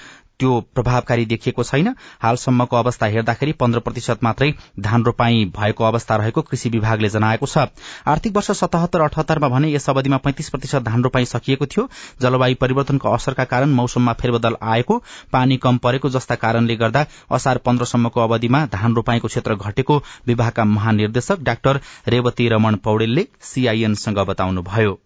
त्यो 0.42 0.60
प्रभावकारी 0.74 1.24
देखिएको 1.26 1.62
छैन। 1.64 1.88
हालसम्मको 2.22 2.76
अवस्था 2.76 3.06
हेर्दाखेरि 3.08 3.52
पन्ध्र 3.54 3.80
प्रतिशत 3.80 4.24
मात्रै 4.24 4.50
धान 4.80 5.04
रोपाई 5.04 5.44
भएको 5.54 5.84
अवस्था 5.84 6.16
रहेको 6.16 6.42
कृषि 6.42 6.68
विभागले 6.68 7.08
जनाएको 7.08 7.46
छ। 7.46 7.58
आर्थिक 8.06 8.34
वर्ष 8.36 8.50
सतहत्तर 8.60 9.00
अठहत्तरमा 9.02 9.48
भने 9.48 9.70
यस 9.72 9.88
अवधिमा 9.90 10.16
पैंतिस 10.18 10.50
प्रतिशत 10.50 10.82
धान 10.82 11.02
रोपाई 11.02 11.24
सकिएको 11.24 11.66
थियो। 11.66 11.88
जलवायु 12.22 12.56
परिवर्तनको 12.60 13.08
असरका 13.10 13.44
कारण 13.44 13.70
मौसममा 13.72 14.12
फेरबदल 14.14 14.56
आएको 14.72 14.98
पानी 15.32 15.56
कम 15.58 15.78
परेको 15.78 16.10
जस्ता 16.10 16.34
कारणले 16.42 16.76
गर्दा 16.76 17.06
असार 17.30 17.58
पन्ध्रसम्मको 17.62 18.20
अवधिमा 18.20 18.64
धान 18.72 18.94
रोपाईको 18.94 19.28
क्षेत्र 19.28 19.54
घटेको 19.56 20.02
विभागका 20.26 20.64
महानिर्देशक 20.66 21.40
डाक्टर 21.42 21.80
रेवती 22.08 22.48
रमण 22.48 22.76
पौडेलले 22.84 23.26
सीआईएनसँग 23.44 24.18
बताउनुभयो। 24.26 24.98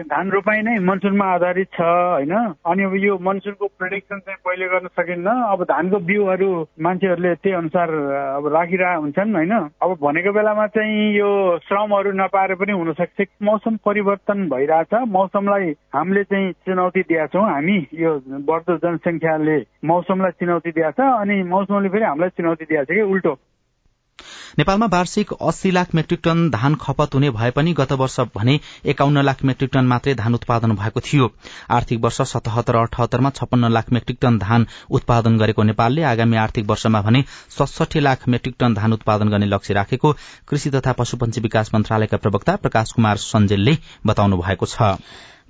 धान 0.00 0.30
रोपाइ 0.30 0.62
नै 0.62 0.78
मनसुनमा 0.78 1.24
आधारित 1.24 1.68
छ 1.74 1.80
होइन? 1.80 2.34
अनि 2.66 2.82
अब 2.82 2.94
यो 2.94 3.18
मनसुनको 3.22 3.66
प्रिडिक्सन 3.78 4.18
चाहिँ 4.18 4.38
पहिले 4.44 4.66
गर्न 4.68 4.86
सकिन्न। 4.86 5.26
अब 5.26 5.62
धानको 5.64 5.98
बिउहरू 5.98 6.50
मान्छेहरूले 6.80 7.34
त्यही 7.34 7.56
अनुसार 7.56 7.88
अब 8.36 8.46
राखिरहेको 8.54 9.00
हुन्छन् 9.00 9.34
होइन? 9.34 9.54
अब 9.82 9.90
भनेको 10.02 10.32
बेलामा 10.32 10.66
चाहिँ 10.66 11.14
यो 11.14 11.58
श्रमहरू 11.58 12.12
नपाएर 12.12 12.54
पनि 12.54 12.72
हुनसक्छ। 12.72 13.26
मौसम 13.42 13.76
परिवर्तन 13.76 14.48
भइरहेछ। 14.48 14.94
मौसमलाई 15.08 15.70
हामीले 15.94 16.24
चाहिँ 16.24 16.52
चुनौती 16.52 17.02
दिएका 17.02 17.40
हामी 17.44 17.86
यो 17.94 18.20
बढ्दो 18.28 18.76
जनसङ्ख्याले 18.76 19.58
मौसमलाई 19.84 20.30
चुनौती 20.30 20.70
दिएछ 20.70 21.00
अनि 21.00 21.42
मौसमले 21.42 21.88
फेरि 21.88 22.04
हामीलाई 22.04 22.28
चुनौती 22.28 22.64
दिएछ 22.64 22.88
कि 22.88 23.00
उल्टो। 23.00 23.38
नेपालमा 24.58 24.86
वार्षिक 24.86 25.32
अस्सी 25.42 25.70
लाख 25.70 25.94
मेट्रिक 25.94 26.20
टन 26.24 26.48
धान 26.50 26.74
खपत 26.74 27.14
हुने 27.14 27.30
भए 27.30 27.50
पनि 27.50 27.72
गत 27.72 27.92
वर्ष 27.92 28.18
भने 28.36 28.58
एकाउन्न 28.84 29.22
लाख 29.22 29.42
मेट्रिक 29.44 29.70
टन 29.72 29.84
मात्रै 29.84 30.14
धान 30.14 30.34
उत्पादन 30.34 30.72
भएको 30.76 31.00
थियो। 31.00 31.30
आर्थिक 31.70 32.00
वर्ष 32.00 32.20
सतहत्तर 32.32 32.76
अठहत्तरमा 32.76 33.30
छप्पन्न 33.30 33.72
लाख 33.72 33.92
मेट्रिक 33.92 34.18
टन 34.22 34.38
धान 34.38 34.66
उत्पादन 34.90 35.38
गरेको 35.38 35.62
नेपालले 35.64 36.02
आगामी 36.12 36.36
आर्थिक 36.36 36.70
वर्षमा 36.70 37.02
भने 37.02 37.24
सडसठी 37.58 38.00
लाख 38.00 38.28
मेट्रिक 38.28 38.54
टन 38.58 38.74
धान 38.74 38.92
उत्पादन 38.92 39.28
गर्ने 39.28 39.46
लक्ष्य 39.46 39.74
राखेको 39.74 40.16
कृषि 40.48 40.70
तथा 40.70 40.92
पशुपन्छी 40.92 41.40
विकास 41.40 41.74
मन्त्रालयका 41.74 42.16
प्रवक्ता 42.16 42.56
प्रकाश 42.56 42.92
कुमार 42.92 43.16
सञ्जेलले 43.26 43.78
बताउनु 44.06 44.36
भएको 44.38 44.66
छ। 44.66 44.94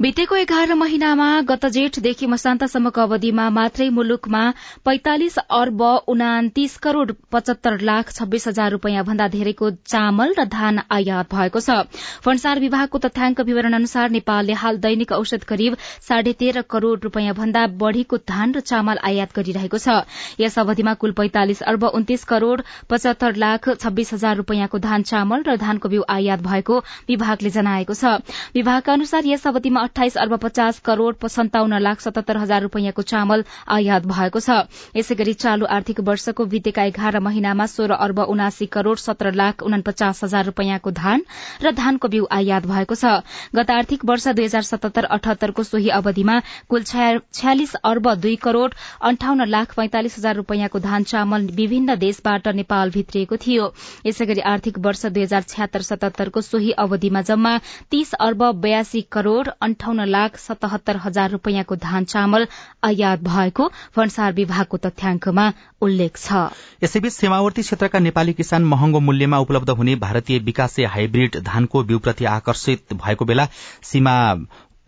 बितेको 0.01 0.37
एघार 0.37 0.73
महिनामा 0.75 1.27
गत 1.49 1.65
जेठदेखि 1.75 2.27
मसान्तसम्मको 2.27 3.01
अवधिमा 3.01 3.43
मात्रै 3.51 3.89
मुलुकमा 3.91 4.41
पैंतालिस 4.85 5.37
अर्ब 5.59 5.83
उनातिस 6.09 6.77
करोड़ 6.79 7.13
पचहत्तर 7.33 7.79
लाख 7.81 8.11
छब्बीस 8.13 8.47
हजार 8.49 8.71
रूपियाँ 8.73 9.05
भन्दा 9.05 9.29
धेरैको 9.35 9.71
चामल 9.87 10.35
र 10.39 10.45
धान 10.55 10.81
आयात 10.91 11.31
भएको 11.35 11.61
छ। 11.61 11.77
फणसार 12.25 12.61
विभागको 12.61 12.99
तथ्याङ्क 13.05 13.41
विवरण 13.43 13.75
अनुसार 13.75 14.11
नेपालले 14.11 14.53
हाल 14.55 14.79
दैनिक 14.79 15.13
औषध 15.13 15.45
करिब 15.45 15.77
साढे 16.09 16.33
तेह्र 16.43 16.63
करोड़ 16.69 16.99
रूपियाँ 17.01 17.35
भन्दा 17.35 17.67
बढ़ीको 17.79 18.19
धान 18.27 18.55
र 18.55 18.61
चामल 18.65 18.99
आयात 19.05 19.39
गरिरहेको 19.39 19.79
छ। 19.79 20.03
यस 20.41 20.59
अवधिमा 20.59 20.95
कुल 20.99 21.17
पैंतालिस 21.23 21.63
अर्ब 21.71 21.85
उन्तिस 21.93 22.25
करोड़ 22.25 22.61
पचहत्तर 22.91 23.41
लाख 23.47 23.71
छब्बीस 23.79 24.13
हजार 24.13 24.37
रूपियाँको 24.43 24.83
धान 24.91 25.07
चामल 25.07 25.49
र 25.49 25.57
धानको 25.63 25.89
बिउ 25.89 26.05
आयात 26.11 26.45
भएको 26.51 26.83
विभागले 27.09 27.57
जनाएको 27.57 27.95
छ। 27.95 28.19
विभागका 28.55 28.93
अनुसार 28.93 29.33
यस 29.33 29.47
अवधिमा 29.47 29.83
अठाइस 29.85 30.17
अर्ब 30.19 30.37
पचास 30.41 30.79
करोड़ 30.85 31.29
सन्ताउन्न 31.29 31.79
लाख 31.81 32.01
सतहत्तर 32.01 32.37
हजार 32.39 32.63
रूपियाँको 32.63 33.03
चामल 33.05 33.45
आयात 33.71 34.07
भएको 34.07 34.41
छ। 34.41 34.59
यसै 34.97 35.15
गरी 35.15 35.33
चालू 35.37 35.67
आर्थिक 35.71 36.01
वर्षको 36.07 36.45
बितेका 36.47 36.85
एघार 36.85 37.19
महिनामा 37.21 37.67
सोह्र 37.69 37.95
अर्ब 38.07 38.19
उनासी 38.27 38.67
करोड़ 38.69 38.97
सत्र 38.99 39.33
लाख 39.35 39.63
उनपचास 39.65 40.25
हजार 40.25 40.45
रूपियाँको 40.47 40.91
धान 40.93 41.25
र 41.63 41.73
धानको 41.75 42.09
बिउ 42.09 42.27
आयात 42.33 42.67
भएको 42.67 42.95
छ। 42.97 43.13
गत 43.55 43.71
आर्थिक 43.73 44.05
वर्ष 44.05 44.29
दुई 44.31 44.45
हजार 44.45 44.63
सतहत्तर 44.65 45.05
अठहत्तरको 45.17 45.63
सोही 45.65 45.89
अवधिमा 45.95 46.39
कुल 46.69 46.83
छयालिस 46.85 47.75
अर्ब 47.85 48.15
दुई 48.17 48.37
करोड़ 48.43 48.71
अन्ठाउन्न 49.05 49.49
लाख 49.49 49.75
पैंतालिस 49.77 50.19
हजार 50.19 50.37
रूपियाँको 50.37 50.79
धान 50.81 51.03
चामल 51.05 51.47
विभिन्न 51.55 51.97
देशबाट 51.99 52.49
नेपाल 52.55 52.91
भित्रिएको 52.91 53.37
थियो। 53.39 53.73
यसै 54.07 54.27
गरी 54.27 54.41
आर्थिक 54.49 54.79
वर्ष 54.81 55.07
दुई 55.09 55.23
हजार 55.23 55.43
छ्यात्तर 55.49 55.83
सतहत्तरको 55.85 56.41
सोही 56.43 56.71
अवधिमा 56.79 57.21
जम्मा 57.25 57.57
तीस 57.91 58.13
अर्ब 58.21 58.45
बयासी 58.61 59.01
करोड़ 59.13 59.49
अन्ठाउन्न 59.75 60.05
लाख 60.07 60.37
सतहत्तर 60.39 60.97
हजार 61.03 61.31
रूपियाँको 61.31 61.77
धान 61.77 62.05
चामल 62.07 62.47
आयात 62.85 63.21
भएको 63.21 63.65
भन्सार 63.97 64.33
विभागको 64.33 64.77
तथ्याङ्कमा 64.79 65.47
उल्लेख 65.83 66.17
छ। 66.17 66.55
यसैबीच 66.83 67.13
सीमावर्ती 67.13 67.63
क्षेत्रका 67.63 67.99
नेपाली 67.99 68.33
किसान 68.33 68.65
महँगो 68.65 69.01
मूल्यमा 69.01 69.39
उपलब्ध 69.41 69.71
हुने 69.73 69.97
भारतीय 69.99 70.39
विकासे 70.47 70.85
हाइब्रिड 70.87 71.43
धानको 71.43 71.83
बिउप्रति 71.85 72.25
आकर्षित 72.31 72.95
भएको 72.95 73.25
बेला 73.25 73.49
सीमा 73.83 74.15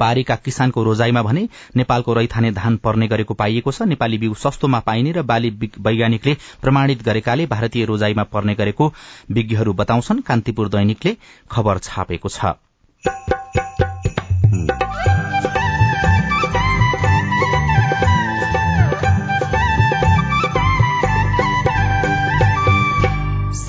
पारीका 0.01 0.35
किसानको 0.37 0.83
रोजाईमा 0.85 1.23
भने 1.23 1.49
नेपालको 1.77 2.15
रैथाने 2.15 2.51
धान 2.53 2.77
पर्ने 2.79 3.07
गरेको 3.09 3.35
पाइएको 3.35 3.73
छ। 3.73 3.83
नेपाली 3.91 4.19
बिउ 4.19 4.35
सस्तोमा 4.37 4.81
पाइने 4.87 5.13
र 5.13 5.23
बाली 5.25 5.51
वैज्ञानिकले 5.81 6.37
प्रमाणित 6.63 7.03
गरेकाले 7.03 7.47
भारतीय 7.49 7.85
रोजाईमा 7.85 8.23
पर्ने 8.29 8.55
गरेको 8.55 8.93
विज्ञहरू 9.33 9.73
बताउँछन्। 9.73 10.21
कान्तिपुर 10.23 10.69
दैनिकले 10.69 11.17
खबर 11.51 11.79
छापेको 11.81 12.29
छ। 12.29 13.36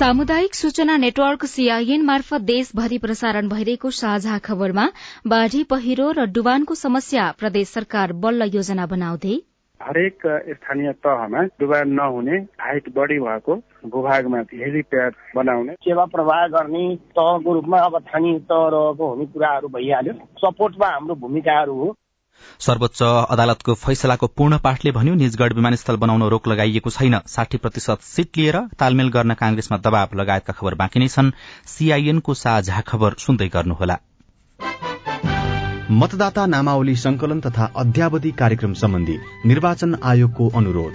सामुदायिक 0.08 0.54
सूचना 0.54 0.96
नेटवर्क 0.96 1.44
सीआईएन 1.44 2.04
मार्फत 2.04 2.40
देशभरि 2.40 2.98
प्रसारण 2.98 3.48
भइरहेको 3.48 3.90
साझा 3.90 4.36
खबरमा 4.38 4.86
बाढ़ी 5.26 5.62
पहिरो 5.64 6.06
र 6.10 6.24
डुबानको 6.32 6.74
समस्या 6.74 7.24
प्रदेश 7.38 7.68
सरकार 7.68 8.12
बल्ल 8.22 8.48
योजना 8.54 8.86
बनाउँदै 8.86 9.34
हरेक 9.80 10.26
स्थानीय 10.54 10.92
तहमा 11.04 11.42
डुबान 11.60 11.92
नहुने 11.92 12.38
हाइट 12.60 12.88
बढी 12.96 13.18
भएको 13.18 13.56
भूभागमा 13.86 14.38
हेलिप्याड 14.54 15.12
बनाउने। 15.36 15.74
सेवा 15.84 16.04
प्रवाह 16.14 16.46
गर्ने 16.56 16.84
तहको 17.18 17.54
रूपमा 17.54 17.78
अब 17.80 17.98
स्थानीय 18.00 18.38
तह 18.48 18.64
रहेको 18.74 19.10
हुने 19.10 19.26
कुराहरू 19.26 19.68
भइहाल्यो। 19.76 20.14
सपोर्टमा 20.40 20.88
हाम्रो 20.88 21.14
भूमिकाहरू 21.24 21.74
हो। 21.80 21.94
सर्वोच्च 22.60 23.02
अदालतको 23.02 23.74
फैसलाको 23.76 24.26
पूर्ण 24.28 24.58
पाठले 24.58 24.92
भन्यो 24.92 25.14
निजगढ़ 25.14 25.52
विमानस्थल 25.52 25.96
बनाउन 25.96 26.22
रोक 26.28 26.48
लगाइएको 26.48 26.90
छैन। 26.90 27.18
साठी 27.26 27.58
प्रतिशत 27.58 28.02
सीट 28.04 28.36
लिएर 28.36 28.58
तालमेल 28.78 29.08
गर्न 29.08 29.34
कांग्रेसमा 29.36 29.78
दबाव 29.78 30.18
लगायतका 30.20 30.52
खबर 30.52 30.74
बाँकी 30.74 31.00
नै 31.00 31.08
छन्। 31.08 31.32
सीआईएनको 31.66 32.34
साझा 32.34 32.80
खबर 32.86 33.14
सुन्दै 33.18 33.48
गर्नुहोला। 33.48 33.98
मतदाता 35.90 36.46
नामावली 36.46 36.94
संकलन 36.96 37.40
तथा 37.40 37.72
अध्यावधि 37.76 38.30
कार्यक्रम 38.30 38.72
सम्बन्धी 38.74 39.18
निर्वाचन 39.46 39.94
आयोगको 40.04 40.48
अनुरोध। 40.56 40.92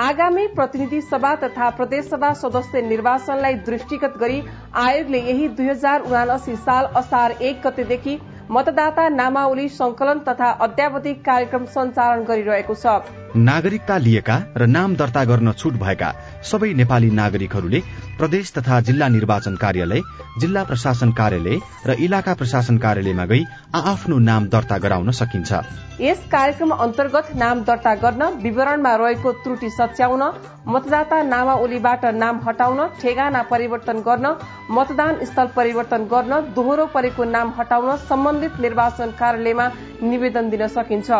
आगामी 0.00 0.46
प्रतिनिधि 0.48 1.00
सभा 1.00 1.34
तथा 1.36 1.68
प्रदेशसभा 1.70 2.32
सदस्य 2.34 2.80
निर्वाचनलाई 2.82 3.54
दृष्टिगत 3.66 4.14
गरी 4.20 4.40
आयोगले 4.74 5.20
यही 5.20 5.48
दुई 5.50 5.68
हजार 5.68 6.00
उनासी 6.02 6.56
साल 6.56 6.84
असार 6.96 7.30
एक 7.42 7.60
गतेदेखि 7.66 8.16
मतदाता 8.50 9.08
नामावली 9.08 9.68
संकलन 9.68 10.18
तथा 10.18 10.50
अध्यावधिक 10.60 11.24
कार्यक्रम 11.26 11.64
सञ्चालन 11.64 12.24
गरिरहेको 12.24 12.74
छ। 12.74 12.94
नागरिकता 13.36 13.96
लिएका 13.98 14.36
र 14.56 14.66
नाम 14.66 14.94
दर्ता 14.96 15.24
गर्न 15.24 15.52
छुट 15.52 15.74
भएका 15.78 16.10
सबै 16.44 16.72
नेपाली 16.74 17.10
नागरिकहरूले 17.12 17.80
प्रदेश 18.18 18.52
तथा 18.52 18.80
जिल्ला 18.82 19.08
निर्वाचन 19.08 19.54
कार्यालय 19.56 20.00
जिल्ला 20.40 20.62
प्रशासन 20.64 21.12
कार्यालय 21.12 21.58
र 21.86 21.94
इलाका 22.00 22.34
प्रशासन 22.34 22.78
कार्यालयमा 22.78 23.24
गई 23.24 23.44
आफ्नो 23.74 24.18
नाम 24.20 24.48
दर्ता 24.48 24.78
गराउन 24.78 25.10
सकिन्छ। 25.12 25.52
यस 26.00 26.20
कार्यक्रम 26.32 26.70
अन्तर्गत 26.76 27.28
नाम 27.36 27.62
दर्ता 27.64 27.94
गर्न 28.02 28.22
विवरणमा 28.42 28.94
रहेको 28.96 29.32
त्रुटि 29.44 29.70
सच्याउन 29.70 30.22
मतदाता 30.66 31.22
नामावलीबाट 31.24 32.04
नाम 32.14 32.40
हटाउन 32.46 32.80
ठेगाना 33.00 33.42
परिवर्तन 33.50 34.00
गर्न 34.08 34.26
मतदान 34.70 35.24
स्थल 35.24 35.46
परिवर्तन 35.56 36.04
गर्न 36.12 36.40
दोहोरो 36.56 36.86
परेको 36.94 37.24
नाम 37.30 37.52
हटाउन 37.58 37.96
सम्बन्धित 38.10 38.60
निर्वाचन 38.60 39.10
कार्यालयमा 39.20 39.68
निवेदन 40.02 40.50
दिन 40.50 40.66
सकिन्छ। 40.68 41.10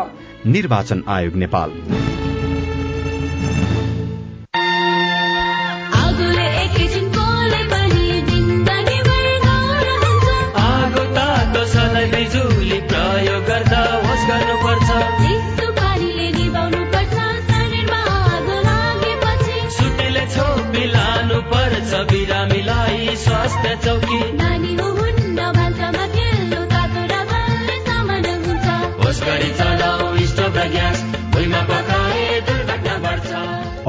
निर्वाचन 0.46 1.02
आयोग 1.06 1.34
नेपाल। 1.34 1.70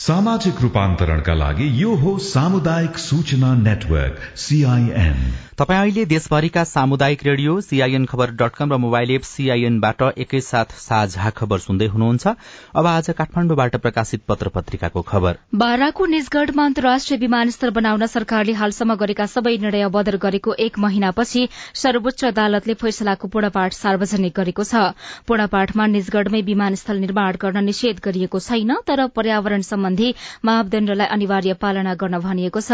सामाजिक 0.00 0.60
रूपान्तरणका 0.60 1.32
लागि 1.34 1.66
यो 1.80 1.94
हो 2.02 2.16
सामुदायिक 2.26 2.98
सूचना 2.98 3.52
नेटवर्क 3.54 4.20
सीआईएन 4.38 5.16
तपाईँ 5.58 5.80
अहिले 5.80 6.04
देशभरिका 6.12 6.62
सामुदायिक 6.64 7.24
रेडियो 7.24 7.60
सीआईएन 7.60 8.04
खबर 8.08 8.30
डट 8.32 8.54
कम 8.56 8.72
र 8.72 8.76
मोबाइल 8.80 9.10
एप 9.10 9.22
सीआईएनबाट 9.22 10.02
एकैसाथ 10.16 10.72
साझा 10.80 11.30
खबर 11.30 11.58
सुन्दै 11.58 11.86
हुनुहुन्छ। 11.86 12.26
अब 12.76 12.86
आज 12.86 13.10
काठमाडौँबाट 13.18 13.76
प्रकाशित 13.76 14.22
पत्र 14.28 14.48
पत्रिकाको 14.54 15.02
खबर। 15.02 15.36
बाराको 15.54 16.06
निजगढ़मा 16.06 16.64
अन्तर्राष्ट्रिय 16.64 17.18
विमानस्थल 17.18 17.70
बनाउन 17.70 18.06
सरकारले 18.06 18.52
हालसम्म 18.52 18.94
गरेका 19.04 19.26
सबै 19.26 19.56
निर्णय 19.58 19.88
बदर 19.90 20.16
गरेको 20.16 20.54
एक 20.58 20.78
महिनापछि 20.78 21.48
सर्वोच्च 21.74 22.24
अदालतले 22.30 22.74
फैसलाको 22.80 23.28
पूर्णपाठ 23.28 23.72
सार्वजनिक 23.74 24.34
गरेको 24.36 24.64
छ। 24.64 24.96
पूर्णपाठमा 25.28 25.86
निजगढ़मै 25.98 26.42
विमानस्थल 26.48 27.04
निर्माण 27.04 27.40
गर्न 27.42 27.64
निषेध 27.68 28.00
गरिएको 28.04 28.40
छैन 28.40 28.74
तर 28.86 29.06
पर्यावरण 29.12 29.68
सम्बन्धी 29.90 30.14
मापदण्डलाई 30.44 31.06
अनिवार्य 31.08 31.54
पालना 31.56 31.94
गर्न 31.96 32.18
भनिएको 32.20 32.60
छ। 32.60 32.72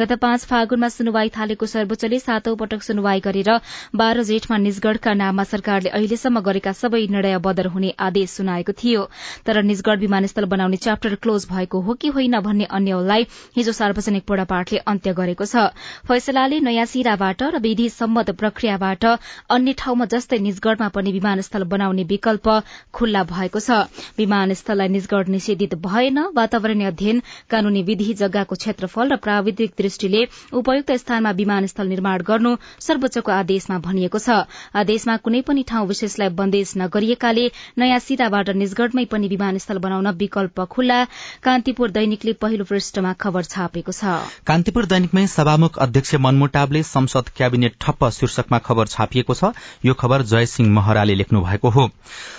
गत 0.00 0.12
पाँच 0.16 0.44
फागुनमा 0.46 0.88
सुनवाई 0.88 1.28
थालेको 1.28 1.66
सर्वोच्चले 1.66 2.18
सातौं 2.18 2.56
पटक 2.56 2.82
सुनवाई 2.82 3.20
गरेर 3.20 3.50
बाह्र 3.94 4.22
जेठमा 4.24 4.56
निजगढ़का 4.58 5.12
नाममा 5.14 5.44
सरकारले 5.44 5.90
अहिलेसम्म 5.90 6.40
गरेका 6.40 6.72
सबै 6.72 7.02
निर्णय 7.06 7.38
बदर 7.38 7.66
हुने 7.68 7.90
आदेश 8.00 8.30
सुनाएको 8.30 8.72
थियो। 8.74 9.02
तर 9.44 9.62
निजगढ़ 9.62 9.98
विमानस्थल 9.98 10.44
बनाउने 10.46 10.76
च्याप्टर 10.78 11.14
क्लोज 11.20 11.46
भएको 11.52 11.80
हो 11.80 11.94
कि 11.94 12.08
होइन 12.08 12.40
भन्ने 12.40 12.64
अन्यललाई 12.72 13.26
हिजो 13.56 13.72
सार्वजनिक 13.74 14.24
पूर्णपाठले 14.24 14.78
अन्त्य 14.86 15.12
गरेको 15.14 15.44
छ। 15.44 15.68
फैसलाले 16.08 16.60
नयाँ 16.60 16.86
सिराबाट 16.86 17.42
र 17.50 17.58
विधि 17.60 17.88
सम्मत 17.90 18.30
प्रक्रियाबाट 18.40 19.04
अन्य 19.50 19.72
ठाउँमा 19.78 20.08
जस्तै 20.08 20.38
निजगढ़मा 20.40 20.88
पनि 20.96 21.12
विमानस्थल 21.12 21.68
बनाउने 21.68 22.04
विकल्प 22.06 22.48
खुल्ला 22.94 23.22
भएको 23.26 23.60
छ। 23.60 23.84
विमानस्थललाई 24.18 24.88
निजगढ़ 24.88 25.28
निषेधित 25.28 25.74
भएन 25.84 26.18
वातावरणीय 26.54 26.86
अध्ययन 26.86 27.20
कानूनी 27.50 27.82
विधि 27.82 28.12
जग्गाको 28.14 28.54
क्षेत्रफल 28.54 29.12
र 29.12 29.16
प्राविधिक 29.18 29.70
दृष्टिले 29.74 30.22
उपयुक्त 30.54 30.90
स्थानमा 30.94 31.30
विमानस्थल 31.34 31.86
निर्माण 31.88 32.22
गर्नु 32.22 32.54
सर्वोच्चको 32.78 33.30
आदेशमा 33.34 33.78
भनिएको 33.82 34.18
छ। 34.18 34.46
आदेशमा 34.72 35.16
कुनै 35.18 35.40
पनि 35.42 35.62
ठाउँ 35.66 35.86
विशेषलाई 35.88 36.30
बन्देज 36.30 36.72
नगरिएकाले 36.78 37.46
नयाँ 37.78 37.98
सिराबाट 37.98 38.50
निजगढ़मै 38.54 39.04
पनि 39.10 39.28
विमानस्थल 39.28 39.78
बनाउन 39.82 40.08
विकल्प 40.14 40.60
खुल्ला। 40.70 40.98
कान्तिपुर 41.42 41.90
दैनिकले 41.90 42.32
पहिलो 42.38 42.64
पृष्ठमा 42.64 43.12
खबर 43.18 43.42
छापेको 43.50 43.92
छ। 43.92 44.14
कान्तिपुर 44.46 44.86
दैनिकमै 44.86 45.26
सभामुख 45.26 45.78
अध्यक्ष 45.80 46.14
मनमुटावले 46.22 46.82
संसद 46.84 47.34
क्याबिनेट 47.36 47.74
ठप्प 47.80 48.10
शीर्षकमा 48.14 48.58
खबर 48.62 48.86
छापिएको 48.94 49.34
छ। 49.34 49.52
यो 49.82 49.94
खबर 49.94 50.22
जयसिंह 50.30 50.70
महराले 50.70 51.14
लेख्नु 51.16 51.42
भएको 51.42 51.68
हो। 51.70 51.90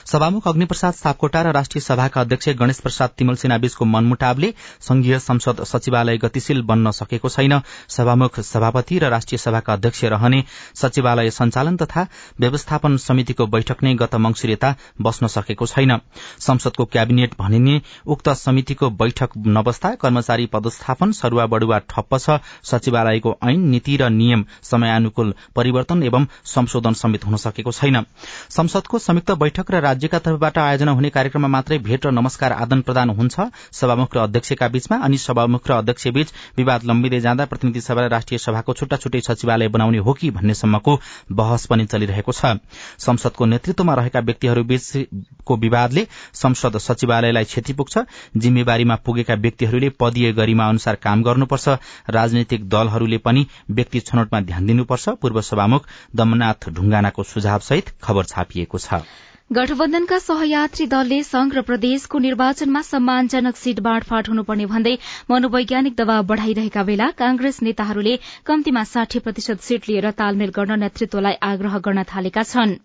सभामुख 0.06 0.48
अग्निप्रसाद 0.48 0.94
सापकोटा 0.96 1.42
र 1.42 1.52
राष्ट्रिय 1.52 1.82
सभाका 1.84 2.22
अध्यक्ष 2.22 2.50
गणेश 2.56 2.80
प्रसाद 2.80 3.10
तिमल 3.18 3.36
सेनाबीचको 3.36 3.86
मनमुटावले 4.06 4.54
संघीय 4.82 5.20
संसद 5.20 5.64
सचिवालय 5.66 6.18
गतिशील 6.18 6.62
बन्न 6.64 6.92
सकेको 6.94 7.30
छैन। 7.30 7.60
सभामुख 7.90 8.40
सभापति 8.42 9.00
र 9.00 9.10
राष्ट्रिय 9.10 9.38
सभाका 9.38 9.74
अध्यक्ष 9.74 10.04
रहने 10.06 10.44
सचिवालय 10.76 11.30
सञ्चालन 11.32 11.76
तथा 11.78 12.08
व्यवस्थापन 12.40 12.98
समितिको 12.98 13.46
बैठक 13.48 13.84
नै 13.84 13.94
गत 13.96 14.16
मंगिर 14.18 14.52
यता 14.52 14.76
बस्न 15.02 15.28
सकेको 15.28 15.66
छैन। 15.66 15.98
संसदको 16.40 16.86
क्याबिनेट 16.86 17.34
भनिने 17.40 17.82
उक्त 18.08 18.30
समितिको 18.38 18.90
बैठक 18.94 19.30
नबस्दा 19.50 19.94
कर्मचारी 19.96 20.46
पदस्थापन 20.54 21.12
सरूवा 21.14 21.46
बढुवा 21.48 21.80
ठप्प 21.90 22.18
छ। 22.18 22.40
सचिवालयको 22.66 23.38
ऐन 23.44 23.68
नीति 23.70 23.98
र 23.98 24.10
नियम 24.12 24.46
समयानुकूल 24.64 25.34
परिवर्तन 25.56 26.04
एवं 26.04 26.26
संशोधन 26.46 26.94
समेत 26.96 27.26
हुन 27.26 27.36
सकेको 27.38 27.72
छैन। 27.72 28.04
संसदको 28.50 29.00
संयुक्त 29.00 29.32
बैठक 29.34 29.72
र 29.72 29.82
राज्यका 29.82 30.20
तर्फबाट 30.20 30.58
आयोजना 30.60 30.92
हुने 30.92 31.10
कार्यक्रममा 31.10 31.48
मात्रै 31.48 31.78
भेट 31.80 32.06
र 32.06 32.12
नमस्कार 32.12 32.54
आदान 32.56 32.82
प्रदान 32.82 33.10
हुन्छ 33.12 33.40
सभामुख 33.96 34.16
र 34.16 34.20
अध्यक्षका 34.20 34.68
बीचमा 34.68 34.98
अनि 35.00 35.18
सभामुख 35.18 35.68
र 35.68 35.74
अध्यक्ष 35.74 36.08
बीच 36.10 36.32
विवाद 36.58 36.84
लम्बिँदै 36.86 37.20
जाँदा 37.22 37.46
प्रतिनिधि 37.46 37.82
सभा 37.82 38.02
र 38.02 38.10
राष्ट्रिय 38.10 38.38
सभाको 38.38 38.74
छुट्टा 38.74 38.98
छुट्टै 38.98 39.22
सचिवालय 39.22 39.68
बनाउने 39.68 39.98
हो 39.98 40.14
कि 40.14 40.32
भन्नेसम्मको 40.32 41.00
बहस 41.32 41.66
पनि 41.66 41.86
चलिरहेको 41.86 42.32
छ। 42.32 42.60
संसदको 43.00 43.46
नेतृत्वमा 43.46 43.94
रहेका 43.94 44.20
व्यक्तिहरू 44.20 44.64
बीचको 44.64 45.58
विवादले 45.58 46.08
संसद 46.34 46.78
सचिवालयलाई 46.80 47.44
क्षति 47.46 47.74
पुग्छ 47.74 48.04
जिम्मेवारीमा 48.38 48.96
पुगेका 49.06 49.34
व्यक्तिहरूले 49.38 49.90
पदीय 50.00 50.32
गरिमा 50.34 50.68
अनुसार 50.70 50.96
काम 51.00 51.24
गर्नुपर्छ। 51.24 51.68
राजनैतिक 52.10 52.70
दलहरूले 52.70 53.18
पनि 53.18 53.46
व्यक्ति 53.72 54.00
छनौटमा 54.02 54.42
ध्यान 54.42 54.68
दिनुपर्छ। 54.68 55.10
पूर्व 55.22 55.42
सभामुख 55.44 55.88
दमनाथ 56.16 56.70
ढुंगानाको 56.70 57.24
सुझावसहित 57.24 57.96
खबर 58.04 58.24
छापिएको 58.26 58.78
छ। 58.78 59.02
गठबन्धनका 59.50 60.18
सहयात्री 60.20 60.86
दलले 60.92 61.18
संघ 61.24 61.52
र 61.56 61.62
प्रदेशको 61.66 62.20
निर्वाचनमा 62.20 62.82
सम्मानजनक 62.88 63.60
सीट 63.64 63.80
बाँडफाँड 63.88 64.30
हुनुपर्ने 64.32 64.66
भन्दै 64.72 64.94
मनोवैज्ञानिक 65.30 65.96
दबाव 66.00 66.26
बढ़ाइरहेका 66.32 66.84
बेला 66.88 67.10
कांग्रेस 67.20 67.62
नेताहरूले 67.68 68.16
कम्तीमा 68.46 68.84
साठी 68.94 69.20
प्रतिशत 69.28 69.62
सीट 69.68 69.90
लिएर 69.90 70.10
तालमेल 70.24 70.58
गर्न 70.58 70.80
नेतृत्वलाई 70.86 71.40
आग्रह 71.52 71.78
गर्न 71.90 72.04
थालेका 72.14 72.44
छनृ। 72.54 72.80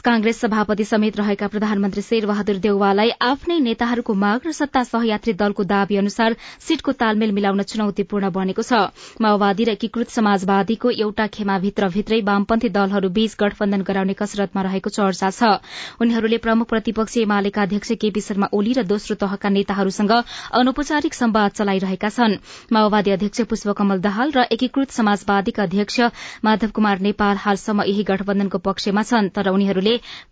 कांग्रेस 0.00 0.40
सभापति 0.40 0.84
समेत 0.84 1.16
रहेका 1.16 1.46
प्रधानमन्त्री 1.46 2.02
शेरबहादुर 2.02 2.56
देउवालाई 2.58 3.10
आफ्नै 3.22 3.58
नेताहरूको 3.60 4.14
माग 4.14 4.46
र 4.46 4.52
सत्ता 4.52 4.82
सहयात्री 4.84 5.32
दलको 5.32 5.64
दावी 5.64 5.96
अनुसार 5.96 6.36
सीटको 6.60 6.92
तालमेल 6.92 7.32
मिलाउन 7.32 7.62
चुनौतीपूर्ण 7.64 8.30
बनेको 8.30 8.62
छ। 8.62 8.90
माओवादी 9.20 9.64
र 9.64 9.70
एकीकृत 9.70 10.08
समाजवादीको 10.10 10.90
एउटा 10.98 11.26
खेमाभित्रभित्रै 11.36 12.20
वामपन्थी 12.22 12.68
दलहरू 12.70 13.08
बीच 13.10 13.36
गठबन्धन 13.38 13.82
गराउने 13.82 14.14
कसरतमा 14.14 14.62
रहेको 14.62 14.90
चर्चा 14.90 15.30
छ। 15.30 15.62
उनीहरूले 16.00 16.38
प्रमुख 16.38 16.68
प्रतिपक्षी 16.68 17.22
एमालेका 17.22 17.62
अध्यक्ष 17.62 17.92
केपी 18.00 18.20
शर्मा 18.20 18.48
ओली 18.52 18.72
र 18.74 18.82
दोस्रो 18.84 19.16
तहका 19.22 19.48
नेताहरूसँग 19.50 20.12
अनौपचारिक 20.54 21.14
सम्वाद 21.14 21.50
चलाइरहेका 21.54 22.08
छन्। 22.10 22.36
माओवादी 22.72 23.10
अध्यक्ष 23.12 23.46
पुष्पकमल 23.46 24.00
दाहाल 24.00 24.32
र 24.32 24.46
एकीकृत 24.50 24.90
समाजवादीका 24.90 25.62
अध्यक्ष 25.62 26.00
माधव 26.44 26.74
कुमार 26.74 27.06
नेपाल 27.08 27.36
हालसम्म 27.46 27.82
यही 27.84 28.02
गठबन्धनको 28.04 28.58
पक्षमा 28.64 29.02
छन् 29.04 29.30
तर 29.30 29.54
उनीहरू 29.54 29.80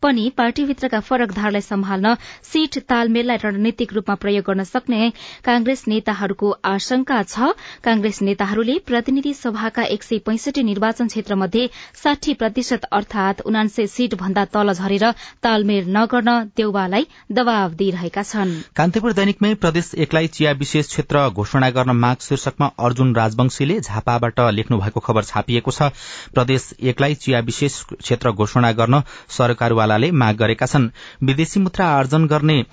पनि 0.03 0.31
पार्टीभित्रका 0.37 1.01
फरक 1.01 1.33
धारलाई 1.33 1.61
सम्हाल्न 1.61 2.15
सीट 2.43 2.79
तालमेललाई 2.89 3.37
रणनीतिक 3.45 3.93
रूपमा 3.93 4.15
प्रयोग 4.15 4.45
गर्न 4.47 4.65
सक्ने 4.65 5.11
कांग्रेस 5.45 5.85
नेताहरूको 5.89 6.51
आशंका 6.65 7.23
छ। 7.23 7.53
कांग्रेस 7.85 8.23
नेताहरूले 8.23 8.79
प्रतिनिधि 8.87 9.33
सभाका 9.35 9.83
एक 9.85 10.03
सय 10.03 10.19
पैंसठी 10.19 10.63
निर्वाचन 10.63 11.07
क्षेत्र 11.07 11.35
मध्ये 11.35 11.69
साठी 11.95 12.35
प्रतिशत 12.35 12.85
अर्थात 12.93 13.41
उनान्सय 13.45 13.87
सीट 13.87 14.15
भन्दा 14.15 14.45
तल 14.55 14.73
झरेर 14.73 15.11
तालमेल 15.43 15.89
नगर्न 15.97 16.39
देउवालाई 16.57 17.07
दबाव 17.33 17.75
दिइरहेका 17.75 18.23
छन्। 18.23 18.53
कान्तिपुर 18.77 19.13
दैनिकमै 19.13 19.55
प्रदेश 19.55 19.91
एकलाई 19.97 20.27
चिया 20.29 20.53
विशेष 20.53 20.87
क्षेत्र 20.87 21.29
घोषणा 21.31 21.71
गर्न 21.71 21.97
माग 21.97 22.17
शीर्षकमा 22.21 22.67
अर्जुन 22.79 23.15
राजवंशीले 23.15 23.81
झापाबाट 23.81 24.41
लेख्नु 24.53 24.79
भएको 24.79 25.01
खबर 25.01 25.25
छापिएको 25.25 25.71
छ। 25.71 25.91
प्रदेश 26.35 26.73
एकलाई 26.83 27.15
चिया 27.15 27.41
विशेष 27.41 27.81
क्षेत्र 27.95 28.31
घोषणा 28.33 28.73
गर्न 28.73 29.01
सरकारवालाले 29.43 30.11
माग 30.15 30.37
गरेका 30.39 30.67
छन्। 30.69 30.91
विदेशी 31.23 31.61
मुद्रा 31.61 31.87
आर्जन 31.91 32.27
गर्ने 32.29 32.65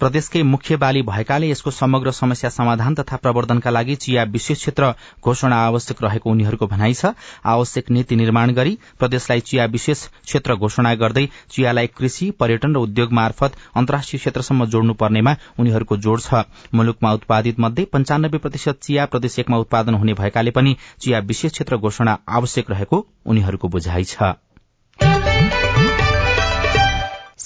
प्रदेशकै 0.00 0.42
मुख्य 0.44 0.76
बाली 0.76 1.00
भएकाले 1.02 1.48
यसको 1.48 1.70
समग्र 1.72 2.10
समस्या 2.12 2.48
समाधान 2.50 2.94
तथा 2.94 3.16
प्रवर्धनका 3.16 3.70
लागि 3.70 3.94
चिया 3.96 4.22
विशेष 4.28 4.58
क्षेत्र 4.58 4.92
घोषणा 5.24 5.56
आवश्यक 5.58 6.02
रहेको 6.02 6.30
उनीहरूको 6.30 6.66
भनाइ 6.66 6.94
छ। 6.94 7.12
आवश्यक 7.46 7.90
नीति 7.90 8.16
निर्माण 8.16 8.52
गरी 8.52 8.76
प्रदेशलाई 8.98 9.40
चिया 9.42 9.64
विशेष 9.72 10.04
क्षेत्र 10.20 10.54
घोषणा 10.56 10.94
गर्दै 10.94 11.26
चियालाई 11.50 11.86
कृषि 11.96 12.30
पर्यटन 12.40 12.74
र 12.74 12.78
उद्योग 12.78 13.12
मार्फत 13.12 13.56
अन्तर्राष्ट्रिय 13.74 14.20
क्षेत्रसम्म 14.20 14.66
जोड्नु 14.66 14.94
पर्नेमा 14.94 15.36
उनीहरूको 15.58 15.96
जोड़ 15.98 16.20
छ। 16.20 16.44
मुलुकमा 16.74 17.12
उत्पादित 17.12 17.60
मध्ये 17.60 17.84
पञ्चानब्बे 17.92 18.38
प्रतिशत 18.38 18.80
चिया 18.82 19.06
प्रदेश 19.06 19.38
एकमा 19.38 19.56
उत्पादन 19.58 19.94
हुने 19.94 20.14
भएकाले 20.14 20.50
पनि 20.52 20.76
चिया 21.00 21.18
विशेष 21.24 21.52
क्षेत्र 21.52 21.76
घोषणा 21.78 22.18
आवश्यक 22.28 22.70
रहेको 22.70 23.06
उनीहरूको 23.26 23.68
बुझाइ 23.68 24.04
छ। 24.06 24.36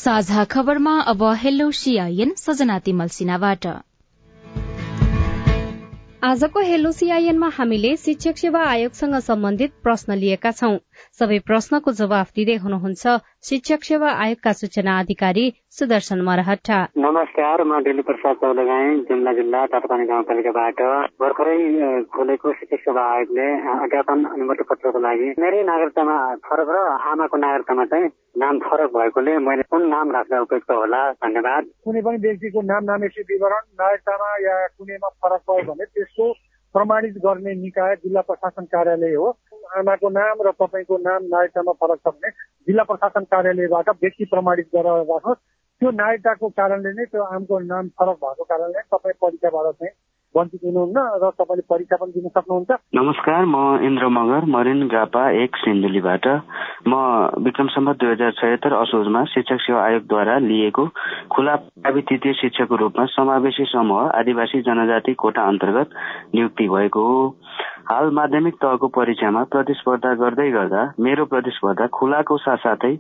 साझा 0.01 0.45
खबरमा 0.45 0.93
अब 1.11 1.23
हेलो 1.39 1.71
सिआइएन 1.71 2.31
सजना 2.37 2.79
तिमल 2.79 3.09
सिन्हाबाट 3.09 3.67
आजको 6.25 6.61
हेलो 6.61 6.93
सिआइएनमा 6.93 7.49
हामीले 7.49 7.97
शिक्षक 7.97 8.37
सेवा 8.37 8.63
आयोगसँग 8.67 9.19
सम्बन्धित 9.21 9.73
प्रश्न 9.83 10.17
लिएका 10.17 10.51
छौं। 10.53 10.79
सबै 11.21 11.39
प्रश्नको 11.49 11.93
जवाफ 12.01 12.31
दिँदै 12.37 12.57
हुनुहुन्छ 12.65 13.17
शिक्षक 13.49 13.89
सेवा 13.91 14.11
आयोगका 14.25 14.53
सूचना 14.61 14.99
अधिकारी 15.01 15.45
सुदर्शन 15.79 16.21
मरहटा 16.29 16.79
नमस्कार 16.99 17.63
म 17.65 17.81
डेली 17.85 18.03
प्रसाद 18.09 18.37
चौलगाई 18.43 18.97
जुम्ला 19.09 19.33
जिल्ला 19.33 19.65
तापपानी 19.73 20.07
गाउँपालिकाबाट। 20.11 20.83
भर्खरै 21.23 21.59
खोलेको 22.15 22.53
शिक्षक 22.53 22.85
सेवा 22.85 23.05
आयोगले 23.15 23.49
अध्यापन 23.77 24.25
अनुमति 24.33 24.65
पत्रको 24.71 25.05
लागि 25.07 25.29
मेरै 25.45 25.63
नागरिकतामा 25.71 26.17
फरक 26.49 26.69
र 26.77 26.83
आमाको 27.13 27.37
नागरिकतामा 27.47 27.85
चाहिँ 27.95 28.11
नाम 28.39 28.59
फरक 28.67 28.91
भएकोले 28.97 29.39
मैले 29.47 29.63
कुन 29.71 29.89
नाम 29.89 30.13
राख्दा 30.17 30.41
उपयुक्त 30.41 30.71
होला? 30.71 31.01
धन्यवाद। 31.25 31.65
कुनै 31.85 32.01
पनि 32.07 32.19
व्यक्तिको 32.27 32.61
नाम 32.73 32.85
नामेसी 32.91 33.23
विवरण 33.31 33.65
नागरिकतामा 33.81 34.31
या 34.47 34.57
कुनैमा 34.79 35.09
फरक 35.23 35.43
भयो 35.51 35.63
भने 35.71 35.85
त्यसको 35.85 36.33
प्रमाणित 36.75 37.15
गर्ने 37.25 37.55
निकाय 37.63 37.95
जिल्ला 38.03 38.21
प्रशासन 38.29 38.65
कार्यालय 38.75 39.15
हो। 39.15 39.31
आमाको 39.79 40.09
नाम 40.11 40.43
र 40.47 40.51
तपाईँको 40.59 40.97
नाम 40.99 41.21
नागरिकतामा 41.31 41.73
फरक 41.81 41.99
छ 42.03 42.11
भने 42.11 42.31
जिल्ला 42.67 42.83
प्रशासन 42.91 43.25
कार्यालयबाट 43.31 43.89
व्यक्ति 44.03 44.25
प्रमाणित 44.27 44.69
गरेर 44.75 45.03
राख्नुहोस्। 45.07 45.43
त्यो 45.81 45.91
नागरिकताको 45.95 46.49
कारणले 46.59 46.91
नै 46.93 47.05
त्यो 47.07 47.23
आमको 47.25 47.59
नाम 47.65 47.89
फरक 47.99 48.17
भएको 48.21 48.45
कारणले 48.45 48.81
तपाईँ 48.91 49.21
परीक्षाबाट 49.23 49.75
चाहिँ 49.81 49.95
वञ्चित 50.35 50.61
हुनुहुन्न 50.65 50.99
र 51.23 51.31
तपाईँले 51.39 51.63
परीक्षा 51.71 51.97
पनि 51.97 52.13
दिन 52.15 52.29
सक्नुहुन्छ। 52.31 52.71
नमस्कार 52.95 53.45
म 53.45 53.57
इन्द्र 53.83 54.09
मगर 54.09 54.45
मरिन 54.47 54.87
गापा 54.87 55.23
एक 55.43 55.57
सिन्धुलीबाट। 55.57 56.27
म 56.87 56.95
विक्रम 57.47 57.69
सम्बत 57.75 57.97
दुई 57.99 58.11
हजार 58.11 58.31
छयत्तर 58.39 58.73
असोजमा 58.75 59.25
शिक्षक 59.33 59.61
सेवा 59.61 59.81
आयोगद्वारा 59.83 60.37
लिएको 60.47 60.87
खुला 61.35 61.57
तृतीय 61.83 62.33
शिक्षकको 62.33 62.77
रूपमा 62.77 63.05
समावेशी 63.11 63.65
समूह 63.75 64.03
आदिवासी 64.19 64.61
जनजाति 64.63 65.15
कोटा 65.15 65.43
अन्तर्गत 65.43 65.89
नियुक्ति 66.35 66.69
भएको 66.69 67.03
हो। 67.03 67.19
हाल 67.89 68.11
माध्यमिक 68.11 68.55
तहको 68.55 68.89
परीक्षामा 68.89 69.43
प्रतिस्पर्धा 69.53 70.13
गर्दै 70.15 70.49
गर्दा 70.51 70.83
मेरो 71.01 71.25
प्रतिस्पर्धा 71.25 71.87
खुलाको 71.97 72.37
साथसाथै 72.37 72.93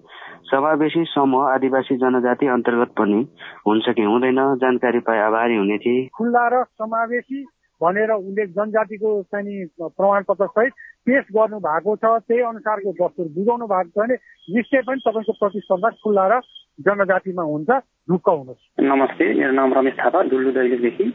समावेशी 0.50 1.04
समूह 1.04 1.50
आदिवासी 1.52 1.96
जनजाति 1.96 2.46
अन्तर्गत 2.46 2.90
पनि 2.98 3.20
हुन्छ 3.66 3.88
कि 3.88 4.02
हुँदैन? 4.02 4.40
जानकारी 4.62 5.00
पाए 5.06 5.20
आभारी 5.20 5.56
हुने 5.56 5.78
थिए। 5.78 6.06
खुल्ला 6.16 6.44
र 6.48 6.62
समावेशी 6.80 7.42
भनेर 7.80 8.10
उनले 8.12 8.46
जनजातिको 8.56 9.10
चाहिँ 9.22 9.66
प्रमाणपत्र 9.80 10.46
सहित 10.46 10.72
पेश 11.06 11.24
गर्नु 11.36 11.58
भएको 11.60 11.96
छ। 11.96 12.04
त्यही 12.28 12.42
अनुसारको 12.42 12.92
दस्तुर 13.00 13.26
बुझाउनु 13.36 13.66
भएको 13.66 13.90
छ 13.90 13.98
भने 14.00 14.16
निश्चय 14.56 14.82
पनि 14.88 15.04
तपाईँको 15.06 15.32
प्रतिस्पर्धा 15.32 15.88
खुल्ला 16.04 16.26
र 16.32 16.40
जनजातिमा 16.80 17.42
हुन्छ 17.42 17.70
ढुक्क 18.10 18.28
हुनुहोस्। 18.28 18.80
नमस्ते 18.80 19.24
मेरो 19.34 19.52
नाम 19.52 19.72
रमेश 19.74 19.94
थापा 19.94 20.20
डुल्लु 20.22 20.50
दैलेखदेखि। 20.50 21.06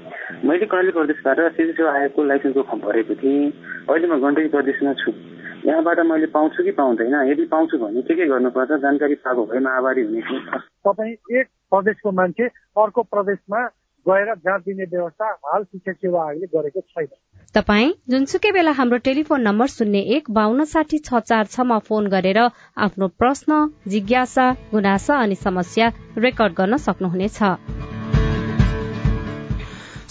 मैले 0.45 0.65
कर्णाली 0.65 0.91
प्रदेशबाट 0.91 1.39
सिधै 1.57 1.73
सेवा 1.73 1.91
आयोगको 1.91 2.23
लाइसेन्सको 2.23 2.61
फर्म 2.69 2.79
भरेको 2.81 3.15
थिएँ। 3.15 3.49
अहिले 3.89 4.07
म 4.07 4.13
गण्डकी 4.21 4.47
प्रदेशमा 4.47 4.93
छु। 4.93 5.11
यहाँबाट 5.65 5.99
मैले 6.05 6.27
पाउँछु 6.29 6.63
कि 6.63 6.71
पाउँदैन 6.71 7.15
यदि 7.31 7.45
पाउँछु 7.45 7.77
भने 7.77 8.01
के 8.01 8.13
के 8.13 8.25
गर्नुपर्छ 8.25 8.71
जानकारी 8.85 9.15
पाएको 9.25 9.45
भएमा 9.45 9.71
आभारी 9.77 10.01
हुने 10.05 10.21
तपाईँ 10.85 11.13
एक 11.39 11.47
प्रदेशको 11.73 12.11
मान्छे 12.11 12.45
अर्को 12.77 13.01
प्रदेशमा 13.13 13.61
गएर 14.05 14.29
जाँच 14.45 14.61
दिने 14.61 14.85
व्यवस्था 14.85 15.25
हाल 15.49 15.63
शिक्षा 15.63 15.91
सेवा 15.91 16.19
आयोगले 16.29 16.47
गरेको 16.53 16.81
छैन। 16.93 17.09
तपाई 17.53 17.85
जुनसुकै 18.09 18.51
बेला 18.51 18.71
हाम्रो 18.71 18.97
टेलिफोन 19.03 19.41
नम्बर 19.41 19.67
शून्य 19.67 19.99
एक 20.15 20.29
बान्न 20.31 20.65
साठी 20.65 20.97
छ 20.99 21.19
चार 21.23 21.45
छमा 21.51 21.77
फोन 21.87 22.07
गरेर 22.07 22.39
आफ्नो 22.77 23.07
प्रश्न 23.19 23.59
जिज्ञासा 23.87 24.45
गुनासा 24.71 25.19
अनि 25.21 25.35
समस्या 25.35 25.91
रेकर्ड 26.17 26.53
गर्न 26.57 26.77
सक्नुहुनेछ। 26.85 27.39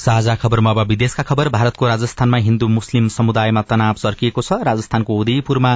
साझा 0.04 0.34
खबरमा 0.36 0.70
अब 0.70 0.80
विदेशका 0.88 1.22
खबर। 1.22 1.48
भारतको 1.48 1.86
राजस्थानमा 1.86 2.38
हिन्दू 2.46 2.68
मुस्लिम 2.68 3.06
समुदायमा 3.08 3.62
तनाव 3.62 3.94
चर्किएको 3.94 4.42
छ। 4.42 4.58
राजस्थानको 4.64 5.16
उदयपुरमा 5.16 5.72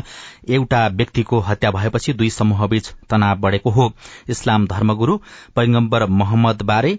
एउटा 0.48 0.80
व्यक्तिको 0.96 1.38
हत्या 1.40 1.70
भएपछि 1.70 2.12
दुई 2.12 2.30
समूहबीच 2.30 2.92
तनाव 3.10 3.38
बढ़ेको 3.40 3.70
हो। 3.70 3.92
इस्लाम 4.28 4.66
धर्मगुरू 4.66 5.16
पैगम्बर 5.56 6.06
मोहम्मद 6.20 6.62
बारे 6.62 6.98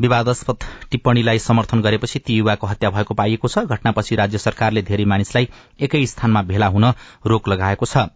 विवादास्पद 0.00 0.64
टिप्पणीलाई 0.90 1.38
समर्थन 1.38 1.80
गरेपछि 1.80 2.18
ती 2.18 2.34
युवाको 2.34 2.66
हत्या 2.66 2.90
भएको 2.90 3.14
पाइएको 3.14 3.48
छ। 3.48 3.58
घटनापछि 3.58 4.16
राज्य 4.16 4.38
सरकारले 4.38 4.82
धेरै 4.82 5.04
मानिसलाई 5.04 5.48
एकै 5.80 6.04
स्थानमा 6.06 6.42
भेला 6.42 6.66
हुन 6.66 6.84
रोक 7.26 7.48
लगाएको 7.48 7.86
छ। 7.86 8.10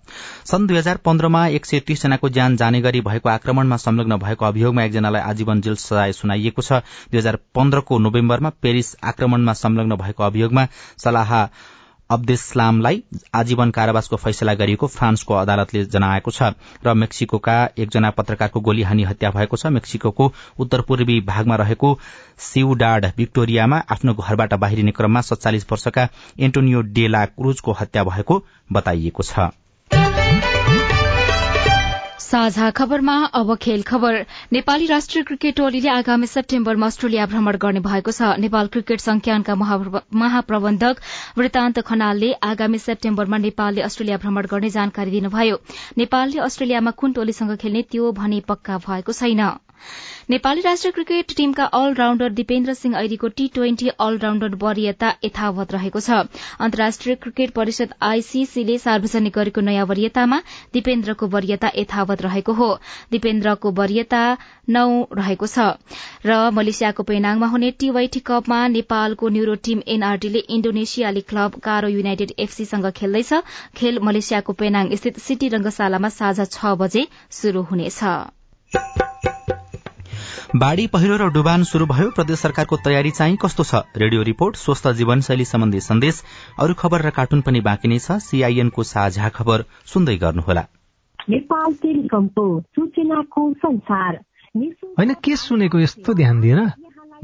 सन् 0.45 0.67
दुई 0.67 0.77
हजार 0.79 0.97
पन्ध्रमा 0.97 1.47
एक 1.49 1.67
सय 1.67 1.81
तीस 1.81 2.03
जनाको 2.03 2.29
ज्यान 2.29 2.57
जाने 2.57 2.81
गरी 2.81 3.01
भएको 3.01 3.29
आक्रमणमा 3.29 3.77
संलग्न 3.77 4.17
भएको 4.19 4.45
अभियोगमा 4.45 4.83
एकजनालाई 4.83 5.23
आजीवन 5.23 5.61
जेल 5.61 5.75
सजाय 5.77 6.13
सुनाइएको 6.13 6.63
छ। 6.63 6.83
दुई 7.11 7.19
हजार 7.19 7.37
पन्ध्रको 7.55 7.99
नोभेम्बरमा 7.99 8.51
पेरिस 8.63 8.97
आक्रमणमा 9.05 9.53
संलग्न 9.53 9.97
भएको 9.97 10.23
अभियोगमा 10.25 10.67
सलाह 10.99 11.35
अब्देस्लामलाई 12.11 13.03
आजीवन 13.35 13.71
कारावासको 13.71 14.17
फैसला 14.17 14.55
गरिएको 14.55 14.87
फ्रान्सको 14.89 15.35
अदालतले 15.35 15.85
जनाएको 15.87 16.31
छ 16.31 16.51
र 16.87 16.95
मेक्सिकोका 16.95 17.57
एकजना 17.79 18.11
पत्रकारको 18.19 18.61
गोली 18.61 18.83
हानी 18.83 19.05
हत्या 19.05 19.31
भएको 19.31 19.57
छ। 19.57 19.73
मेक्सिको 19.77 20.33
उत्तर 20.59 20.81
पूर्वी 20.89 21.21
भागमा 21.29 21.57
रहेको 21.57 21.99
सिउडाड 22.47 23.07
विक्टोरियामा 23.19 23.83
आफ्नो 23.91 24.15
घरबाट 24.17 24.55
बाहिरिने 24.57 24.93
क्रममा 24.93 25.21
सत्तालिस 25.29 25.71
वर्षका 25.73 26.09
एन्टोनियो 26.41 26.81
डेला 26.97 27.25
क्रूजको 27.37 27.73
हत्या 27.81 28.05
भएको 28.05 28.43
बताइएको 28.73 29.23
छ। 29.23 29.51
साझा 32.29 32.69
खबरमा 32.71 33.13
अब 33.35 33.55
खेल 33.57 33.83
खबर। 33.83 34.15
नेपाली 34.53 34.87
राष्ट्रिय 34.87 35.25
क्रिकेट 35.25 35.57
टोलीले 35.57 35.89
आगामी 35.91 36.27
सेप्टेम्बरमा 36.27 36.87
अस्ट्रेलिया 36.87 37.27
भ्रमण 37.27 37.57
गर्ने 37.57 37.81
भएको 37.81 38.13
छ। 38.13 38.37
नेपाल 38.39 38.67
क्रिकेट 38.75 39.01
संज्ञानका 39.01 39.55
महाप्रबन्धक 39.55 41.01
वृत्तान्त 41.39 41.81
खनालले 41.83 42.33
आगामी 42.45 42.79
सेप्टेम्बरमा 42.81 43.39
नेपालले 43.39 43.81
अस्ट्रेलिया 43.83 44.19
भ्रमण 44.19 44.51
गर्ने 44.51 44.71
जानकारी 44.71 45.11
दिनुभयो। 45.11 45.57
नेपालले 45.99 46.39
अस्ट्रेलियामा 46.43 46.91
कुन 47.01 47.13
टोलीसँग 47.13 47.57
खेल्ने 47.57 47.83
त्यो 47.89 48.13
भने 48.21 48.41
पक्का 48.49 48.79
भएको 48.85 49.13
छैन। 49.15 49.43
नेपाली 50.31 50.61
राष्ट्रिय 50.61 50.93
क्रिकेट 50.93 51.33
टीमका 51.37 51.65
अलराउण्डर 51.77 52.33
दिपेन्द्र 52.39 52.75
सिंह 52.75 52.97
ऐरीको 52.97 53.29
टी 53.37 53.47
ट्वेन्टी 53.55 53.89
अलराउण्डर 54.07 54.55
वरियता 54.63 55.13
यथावत 55.25 55.73
रहेको 55.73 56.01
छ। 56.01 56.11
अन्तर्राष्ट्रिय 56.61 57.15
क्रिकेट 57.23 57.51
परिषद 57.53 57.95
आईसीसीले 58.03 58.79
सार्वजनिक 58.79 59.35
गरेको 59.35 59.61
नयाँ 59.61 59.87
वरियतामा 59.87 60.41
दिपेन्द्रको 60.75 61.27
वरियता 61.29 61.71
यथावत 61.77 62.23
रहेको 62.23 62.53
हो। 62.53 62.69
दिपेन्द्रको 63.11 63.71
वरियता 63.81 64.23
नौ 64.69 64.87
रहेको 65.13 65.47
छ। 65.47 65.59
र 66.27 66.51
मलेसियाको 66.53 67.03
पेनाङमा 67.09 67.47
हुने 67.49 67.71
टी 67.81 67.91
वाइटी 67.91 68.21
कपमा 68.29 68.61
नेपालको 68.69 69.29
न्यूरो 69.29 69.55
टीम 69.65 69.83
एनआरडीले 69.89 70.45
इण्डोनेसियाली 70.51 71.25
क्लब 71.33 71.59
कारो 71.65 71.89
युनाइटेड 71.89 72.37
एफसीसँग 72.39 72.91
खेल्दैछ। 72.93 73.33
खेल 73.77 73.99
मलेसियाको 74.03 74.53
पेनाङ 74.61 74.95
स्थित 74.97 75.19
सिटी 75.21 75.49
रंगशालामा 75.57 76.09
साँझ 76.11 76.39
छ 76.49 76.77
बजे 76.77 77.07
शुरू 77.33 77.63
हुनेछ। 77.73 79.28
बाढ़ी 80.57 80.87
पहिरो 80.87 81.17
र 81.17 81.29
डुबान 81.31 81.65
शुरू 81.65 81.87
भयो। 81.87 82.11
प्रदेश 82.11 82.39
सरकारको 82.39 82.77
तयारी 82.77 83.11
चाहिँ 83.11 83.37
कस्तो 83.37 83.65
छ? 83.65 83.75
रेडियो 83.97 84.23
रिपोर्ट 84.23 84.57
स्वस्थ 84.57 84.89
जीवनशैली 84.89 85.45
सम्बन्धी 85.45 85.81
सन्देश 85.81 86.23
अरू 86.59 86.75
खबर 86.75 87.03
र 87.03 87.11
कार्टुन 87.11 87.41
पनि 87.41 87.61
बाँकी 87.61 87.89
नै 87.89 87.99
छ। 87.99 88.19
सीआईएनको 88.19 88.83
साझा 88.83 89.29
खबर 89.29 89.65
सुन्दै 89.87 90.17
गर्नुहोला। 90.17 90.65
होइन 94.99 95.15
के 95.15 95.37
सुनेको 95.37 95.79
यस्तो 95.79 96.15
ध्यान 96.15 96.41
दिएर 96.41 96.61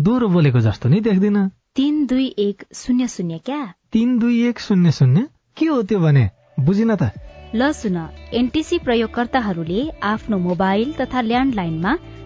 दोहोरो 0.01 0.29
बोलेको 0.29 0.61
जस्तो 0.61 0.88
नि 0.88 1.01
देख्दिन। 1.01 1.49
तीन 1.49 2.07
दुई 2.07 2.35
एक 2.38 2.64
शून्य 2.75 3.09
शून्य 3.09 3.38
क्या? 3.38 3.75
तीन 3.93 4.19
दुई 4.19 4.47
एक 4.49 4.61
शून्य 4.61 4.90
शून्य? 4.93 5.29
के 5.57 5.67
हो 5.67 5.83
त्यो 5.83 5.99
भने? 5.99 6.31
बुझिन 6.61 6.95
त। 6.95 7.11
ल 7.55 7.73
सुन 7.73 7.97
एनटिसी 8.35 8.79
प्रयोगकर्ताहरूले 8.79 9.90
आफ्नो 10.03 10.38
मोबाइल 10.38 10.93
तथा 10.93 11.21
ल्यान्डलाइनमा 11.21 11.93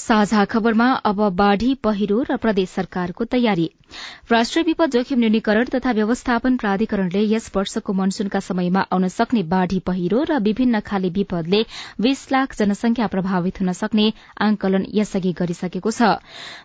साझा 0.00 0.44
खबरमा 0.46 0.88
अब 1.04 1.18
बाढ़ी 1.36 1.74
पहिरो 1.84 2.22
र 2.28 2.36
प्रदेश 2.38 2.68
सरकारको 2.70 3.24
तयारी। 3.26 3.68
राष्ट्रिय 4.30 4.64
विपद 4.64 4.90
जोखिम 4.90 5.18
न्यूनीकरण 5.18 5.64
तथा 5.74 5.92
व्यवस्थापन 5.92 6.56
प्राधिकरणले 6.56 7.22
यस 7.24 7.50
वर्षको 7.56 7.92
मनसूनका 7.92 8.40
समयमा 8.40 8.80
आउन 8.92 9.08
सक्ने 9.10 9.42
बाढ़ी 9.50 9.78
पहिरो 9.86 10.22
र 10.30 10.38
विभिन्न 10.40 10.80
खाले 10.82 11.10
विपदले 11.16 11.60
बीस 12.00 12.26
लाख 12.32 12.54
जनसंख्या 12.58 13.06
प्रभावित 13.14 13.60
हुन 13.60 13.72
सक्ने 13.72 14.06
आंकलन 14.40 14.86
यसअघि 14.94 15.32
गरिसकेको 15.40 15.90
छ। 15.90 16.12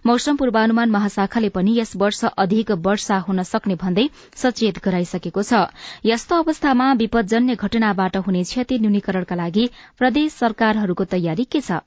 मौसम 0.06 0.36
पूर्वानुमान 0.38 0.92
महाशाखाले 0.92 1.50
पनि 1.58 1.76
यस 1.80 1.96
वर्ष 1.98 2.24
अधिक 2.38 2.72
वर्षा 2.86 3.18
हुन 3.28 3.44
सक्ने 3.46 3.76
भन्दै 3.82 4.08
सचेत 4.36 4.80
गराइसकेको 4.86 5.44
छ। 5.44 5.66
यस्तो 6.06 6.40
अवस्थामा 6.44 6.92
विपदजन्य 7.02 7.56
घटनाबाट 7.58 8.18
हुने 8.30 8.44
क्षति 8.44 8.80
न्यूनीकरणका 8.80 9.36
लागि 9.36 9.68
प्रदेश 9.98 10.32
सरकारहरूको 10.36 11.12
तयारी 11.12 11.50
के 11.52 11.62
छ? 11.62 11.84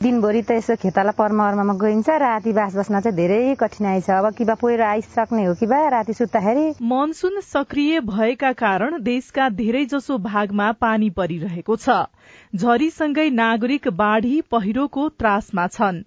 दिनभरि 0.00 0.40
त 0.42 0.50
यसो 0.56 0.74
खेताला 0.80 1.12
पर्मर्मामा 1.12 1.72
गइन्छ 1.76 2.08
राति 2.20 2.52
बास 2.56 2.76
बस्न 2.76 3.00
चाहिँ 3.00 3.16
धेरै 3.16 3.54
कठिनाई 3.60 4.00
छ। 4.00 4.10
अब 4.10 4.32
किबा 4.32 4.54
पहिरो 4.56 4.84
आइसक्ने 4.84 5.44
हो 5.44 5.54
कि 5.54 5.66
बा 5.68 5.80
राति 5.92 6.12
सुत्दाखेरि। 6.16 6.64
मनसुन 6.82 7.40
सक्रिय 7.44 8.00
भएका 8.08 8.52
कारण 8.56 8.96
देशका 9.04 9.48
धेरै 9.60 9.84
जसो 9.92 10.18
भागमा 10.24 10.70
पानी 10.80 11.10
परिरहेको 11.12 11.76
छ। 11.76 12.08
झरीसँगै 12.56 13.28
नागरिक 13.36 13.88
बाढ़ी 13.92 14.40
पहिरोको 14.48 15.08
त्रासमा 15.20 15.66
छन्। 15.68 16.02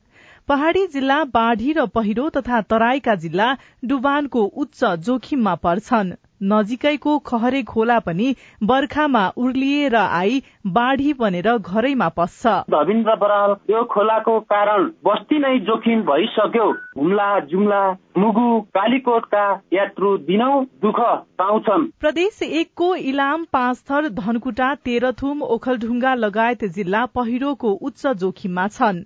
पहाड़ी 0.49 0.85
जिल्ला 0.89 1.23
बाढ़ी 1.29 1.73
र 1.73 1.85
पहिरो 1.93 2.29
तथा 2.33 2.61
तराईका 2.65 3.15
जिल्ला 3.21 3.53
डुबानको 3.85 4.43
उच्च 4.57 4.83
जोखिममा 5.05 5.55
पर्छन्। 5.61 6.13
नजिकैको 6.43 7.17
खहरे 7.21 7.61
खोला 7.63 7.99
पनि 7.99 8.35
बर्खामा 8.63 9.23
उर्लिएर 9.37 9.95
आई 9.95 10.41
बाढ़ी 10.67 11.13
बनेर 11.13 11.49
घरैमा 11.57 12.07
पस्छ। 12.17 12.53
धविन्द्र 12.71 13.15
बराल 13.15 13.55
यो 13.69 13.83
खोलाको 13.93 14.39
कारण 14.51 14.89
बस्ती 15.05 15.39
नै 15.39 15.57
जोखिम 15.61 16.01
भइसक्यो। 16.03 16.69
हुम्ला 16.97 17.29
जुम्ला 17.47 17.83
मुगु 18.17 18.47
कालीकोटका 18.75 19.45
यात्रु 19.73 20.17
दिनौ 20.27 20.51
दुःख 20.81 20.99
पाउँछन्। 21.39 21.87
प्रदेश 21.99 22.41
एकको 22.43 22.93
इलाम 23.05 23.45
पाँचथर 23.53 24.09
धनकुटा 24.19 24.73
तेह्रथुम 24.83 25.41
ओखलढुङ्गा 25.49 26.13
लगायत 26.15 26.65
जिल्ला 26.75 27.05
पहिरोको 27.15 27.71
उच्च 27.81 28.07
जोखिममा 28.19 28.67
छन्। 28.69 29.03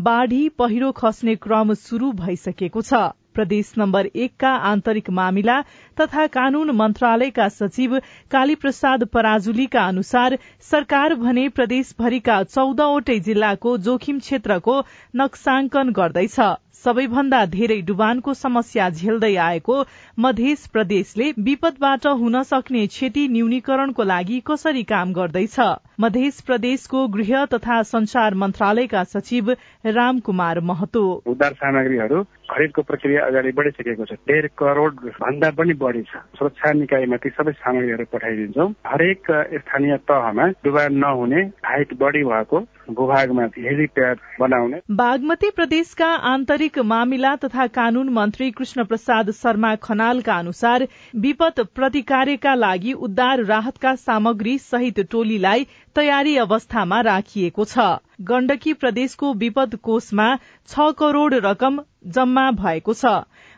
बाढ़ी 0.00 0.48
पहिरो 0.58 0.92
खस्ने 0.92 1.34
क्रम 1.38 1.74
शुरू 1.80 2.12
भइसकेको 2.18 2.82
छ। 2.82 3.08
प्रदेश 3.34 3.72
नम्बर 3.78 4.06
एकका 4.16 4.50
आन्तरिक 4.70 5.10
मामिला 5.10 5.60
तथा 5.96 6.26
कानून 6.32 6.70
मन्त्रालयका 6.76 7.48
सचिव 7.50 7.98
काली 8.30 8.54
प्रसाद 8.54 9.04
पराजुलीका 9.12 9.86
अनुसार 9.86 10.38
सरकार 10.70 11.14
भने 11.14 11.48
प्रदेशभरिका 11.56 12.42
चौधवटै 12.48 13.18
जिल्लाको 13.20 13.76
जोखिम 13.86 14.18
क्षेत्रको 14.18 14.80
नक्साङ्कन 15.16 15.92
गर्दैछ। 15.92 16.40
सबैभन्दा 16.84 17.44
धेरै 17.46 17.80
डुबानको 17.80 18.32
समस्या 18.34 18.88
झेल्दै 18.90 19.34
आएको 19.38 19.74
मध्य 20.18 20.54
प्रदेशले 20.72 21.30
विपदबाट 21.38 22.06
हुन 22.20 22.42
सक्ने 22.42 22.86
क्षति 22.86 23.26
न्यूनीकरणको 23.28 24.02
लागि 24.04 24.40
कसरी 24.46 24.82
काम 24.84 25.12
गर्दैछ? 25.12 25.56
मध्य 26.00 26.30
प्रदेशको 26.46 27.06
गृह 27.08 27.44
तथा 27.44 27.82
संचार 27.86 28.34
मन्त्रालयका 28.34 29.04
सचिव 29.04 29.50
रामकुमार 29.86 30.60
महतो। 30.62 31.04
उद्धार 31.26 31.52
सामग्रीहरू 31.54 32.22
खरिदको 32.52 32.82
प्रक्रिया 32.82 33.24
अगाडि 33.26 33.52
बढिसकेको 33.52 34.04
छ। 34.04 34.12
डेढ 34.28 34.46
करोड 34.58 35.00
भन्दा 35.16 35.50
पनि 35.58 35.74
बढी 35.74 36.02
छ। 36.02 36.20
सुरक्षा 36.38 36.72
निकायमा 36.72 37.16
ती 37.16 37.30
सबै 37.30 37.52
सामग्रीहरू 37.52 38.04
पठाइदिन्छौँ। 38.12 38.68
हरेक 38.86 39.30
स्थानीय 39.54 39.96
तहमा 40.08 40.46
डुबान 40.64 40.94
नहुने 40.98 41.42
हाइट 41.64 41.94
बढी 42.00 42.24
भएको 42.24 42.60
भूभागमा 42.90 43.42
हेलिप्याड 43.58 44.18
बनाउने। 44.40 44.78
बागमती 44.90 45.50
प्रदेशका 45.50 46.06
आन्तरिक 46.28 46.78
मामिला 46.84 47.34
तथा 47.36 47.66
कानून 47.72 48.08
मन्त्री 48.12 48.50
कृष्ण 48.50 48.84
प्रसाद 48.84 49.30
शर्मा 49.32 49.74
खनालका 49.82 50.34
अनुसार 50.34 50.86
विपद 51.16 51.60
प्रतिकार्यका 51.74 52.54
लागि 52.54 52.92
उद्धार 53.00 53.44
राहतका 53.44 53.94
सामग्री 53.94 54.56
सहित 54.58 55.00
टोलीलाई 55.10 55.66
तयारी 55.94 56.36
अवस्थामा 56.36 57.00
राखिएको 57.00 57.64
छ। 57.64 57.86
गण्डकी 58.20 58.72
प्रदेशको 58.74 59.32
विपद 59.34 59.74
कोषमा 59.82 60.28
छ 60.68 60.86
करोड़ 60.98 61.34
रकम 61.46 61.80
जम्मा 62.06 62.50
भएको 62.60 62.94
छ। 62.94 63.14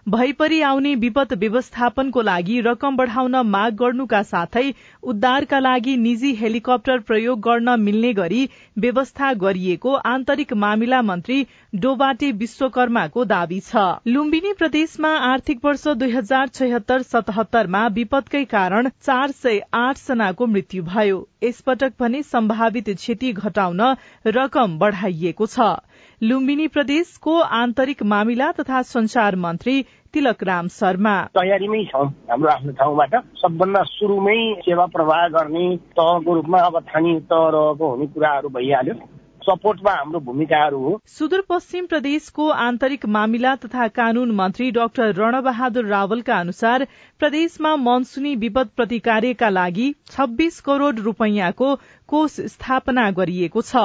भइपरि 0.07 0.61
आउने 0.61 0.95
विपद 0.95 1.33
व्यवस्थापनको 1.33 2.23
लागि 2.23 2.61
रकम 2.61 2.97
बढ़ाउन 2.97 3.37
माग 3.47 3.75
गर्नुका 3.75 4.23
साथै 4.23 4.65
उद्धारका 5.03 5.59
लागि 5.59 5.97
निजी 5.97 6.33
हेलिकप्टर 6.35 6.99
प्रयोग 7.03 7.41
गर्न 7.41 7.79
मिल्ने 7.81 8.13
गरी 8.13 8.49
व्यवस्था 8.79 9.33
गरिएको 9.43 9.95
आन्तरिक 10.13 10.53
मामिला 10.65 11.01
मन्त्री 11.03 11.47
डोबाटे 11.75 12.31
विश्वकर्माको 12.35 13.25
दावी 13.25 13.61
छ। 13.61 13.87
लुम्बिनी 14.09 14.53
प्रदेशमा 14.59 15.17
आर्थिक 15.31 15.65
वर्ष 15.65 15.87
दुई 15.95 16.11
हजार 16.11 16.49
छयत्तर 16.51 17.03
सतहत्तरमा 17.05 17.87
विपदकै 17.95 18.45
कारण 18.53 18.89
चार 19.03 19.31
सय 19.41 19.61
आठ 19.75 20.07
जनाको 20.09 20.47
मृत्यु 20.47 20.83
भयो। 20.85 21.29
यसपटक 21.45 21.93
भने 22.01 22.23
सम्भावित 22.25 22.89
क्षति 22.91 23.33
घटाउन 23.33 23.81
रकम 24.27 24.79
बढ़ाइएको 24.79 25.47
छ। 25.47 25.73
लुम्बिनी 26.23 26.67
प्रदेशको 26.69 27.39
आन्तरिक 27.59 28.03
मामिला 28.03 28.51
तथा 28.53 28.83
संचार 28.85 29.37
मन्त्री 29.37 29.83
तिलक 30.15 30.43
राम 30.43 30.69
शर्मा। 30.69 31.15
तयारीमै 31.35 31.83
छौँ 31.85 32.07
हाम्रो 32.31 32.51
आफ्नो 32.51 32.73
ठाउँबाट। 32.73 33.15
सबभन्दा 33.37 33.83
सुरुमै 33.87 34.39
सेवा 34.61 34.87
प्रवाह 34.95 35.27
गर्ने 35.29 35.67
तहको 35.99 36.35
रूपमा 36.35 36.59
अब 36.61 36.79
स्थानीय 36.81 37.19
तह 37.33 37.49
रहेको 37.55 37.91
हुने 37.91 38.07
कुराहरू 38.07 38.49
भइहाल्यो। 38.49 38.95
सपोर्टमा 39.43 39.93
हाम्रो 39.93 40.21
भूमिकाहरू 40.21 40.79
हो। 40.79 40.93
सुदूरपश्चिम 41.07 41.87
प्रदेशको 41.87 42.49
आन्तरिक 42.49 43.05
मामिला 43.07 43.55
तथा 43.57 43.89
कानून 43.89 44.31
मन्त्री 44.31 44.71
डाक्टर 44.71 45.13
रणबहादुर 45.15 45.85
रावलका 45.87 46.39
अनुसार 46.39 46.87
प्रदेशमा 47.21 47.75
मनसुनी 47.77 48.35
विपद 48.37 48.69
प्रतिकार्यका 48.77 49.49
लागि 49.49 49.93
छब्बीस 50.07 50.61
करोड़ 50.61 50.95
रूपियाँको 51.01 51.75
कोष 52.09 52.41
स्थापना 52.55 53.11
गरिएको 53.11 53.63
छ। 53.63 53.85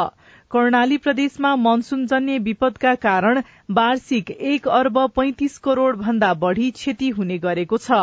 कर्णाली 0.52 0.98
प्रदेशमा 0.98 1.56
मनसूनजन्य 1.58 2.38
विपदका 2.44 2.94
कारण 3.02 3.40
वार्षिक 3.70 4.30
एक 4.32 4.68
अर्ब 4.68 4.98
पैंतिस 5.16 5.58
करोड़ 5.58 5.96
भन्दा 5.96 6.34
बढ़ी 6.36 6.70
क्षति 6.72 7.10
हुने 7.10 7.38
गरेको 7.40 7.78
छ। 7.78 8.00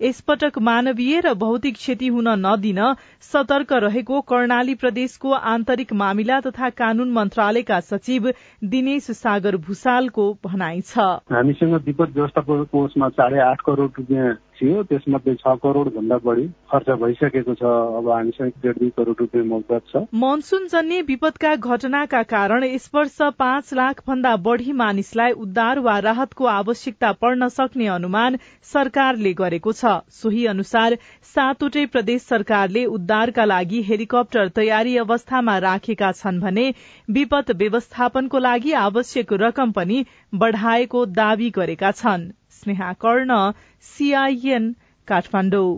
यसपटक 0.00 0.58
मानवीय 0.60 1.20
र 1.20 1.32
भौतिक 1.34 1.74
क्षति 1.74 2.08
हुन 2.08 2.28
नदिन 2.38 2.80
सतर्क 3.22 3.72
रहेको 3.84 4.20
कर्णाली 4.22 4.74
प्रदेशको 4.76 5.32
आन्तरिक 5.32 5.92
मामिला 5.98 6.40
तथा 6.40 6.70
कानून 6.78 7.10
मन्त्रालयका 7.12 7.80
सचिव 7.82 8.32
दिनेश 8.64 9.10
सागर 9.18 9.56
भूषालको 9.58 10.32
भनाइ 10.44 10.80
छ। 10.82 10.98
हामीसँग 11.34 11.74
विपद 11.86 12.14
व्यवस्थापन 12.14 12.64
कोषमा 12.72 13.08
साढे 13.10 13.40
आठ 13.42 13.60
करोड़ 13.66 13.90
रुपियाँ 13.90 14.34
थियो। 14.60 14.82
त्यसमध्ये 14.82 15.34
छ 15.34 15.54
करोड़ 15.62 15.88
भन्दा 15.88 16.16
बढी 16.18 16.46
खर्च 16.70 16.88
भइसकेको 17.02 17.54
छ। 17.54 17.62
अब 17.98 18.08
हामीसँग 18.10 18.52
डेढ 18.62 18.78
दुई 18.78 18.90
करोड़ 18.96 19.16
रुपियाँ 19.18 19.44
मौजत 19.46 19.82
छ। 19.90 20.02
मनसून 20.14 20.66
जन्य 20.68 21.02
विपदका 21.10 21.54
घटनाका 21.56 22.22
कारण 22.30 22.64
यस 22.64 22.90
वर्ष 22.94 23.18
पाँच 23.38 23.74
लाख 23.74 24.02
भन्दा 24.06 24.34
बढ़ी 24.46 24.72
मानिसलाई 25.08 25.32
उद्धार 25.34 25.78
वा 25.80 25.98
राहतको 26.00 26.44
आवश्यकता 26.46 27.12
पर्न 27.14 27.48
सक्ने 27.48 27.86
अनुमान 27.88 28.36
सरकारले 28.72 29.32
गरेको 29.32 29.72
छ। 29.72 29.92
सोही 30.12 30.44
अनुसार 30.46 30.96
सातवटै 31.30 31.84
प्रदेश 31.86 32.22
सरकारले 32.24 32.84
उद्धारका 32.86 33.44
लागि 33.44 33.80
हेलिकप्टर 33.82 34.48
तयारी 34.52 34.96
अवस्थामा 34.98 35.56
राखेका 35.58 36.12
छन् 36.12 36.40
भने 36.40 36.66
विपद 37.08 37.56
व्यवस्थापनको 37.56 38.38
लागि 38.38 38.72
आवश्यक 38.82 39.32
रकम 39.42 39.72
पनि 39.72 40.04
बढ़ाएको 40.36 41.04
दावी 41.16 41.50
गरेका 41.56 41.90
छन्। 41.94 42.30
स्नेहा 42.52 42.92
कर्ण 43.00 43.40
सीआईएन 43.84 44.72
काठमाडौँ। 45.08 45.70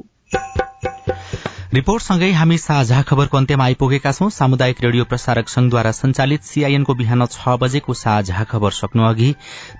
रिपोर्टसँगै 1.74 2.28
हामी 2.32 2.56
साझा 2.58 3.00
खबरको 3.08 3.36
अन्त्यमा 3.38 3.64
आइपुगेका 3.64 4.12
छौं। 4.12 4.28
सामुदायिक 4.28 4.80
रेडियो 4.80 5.04
प्रसारक 5.04 5.48
संघद्वारा 5.48 5.92
संचालित 5.92 6.42
सीआईएनको 6.42 6.94
बिहान 6.94 7.26
छ 7.26 7.54
बजेको 7.60 7.94
साझा 7.94 8.44
खबर 8.44 8.70
सक्नु 8.80 9.06
अघि 9.06 9.30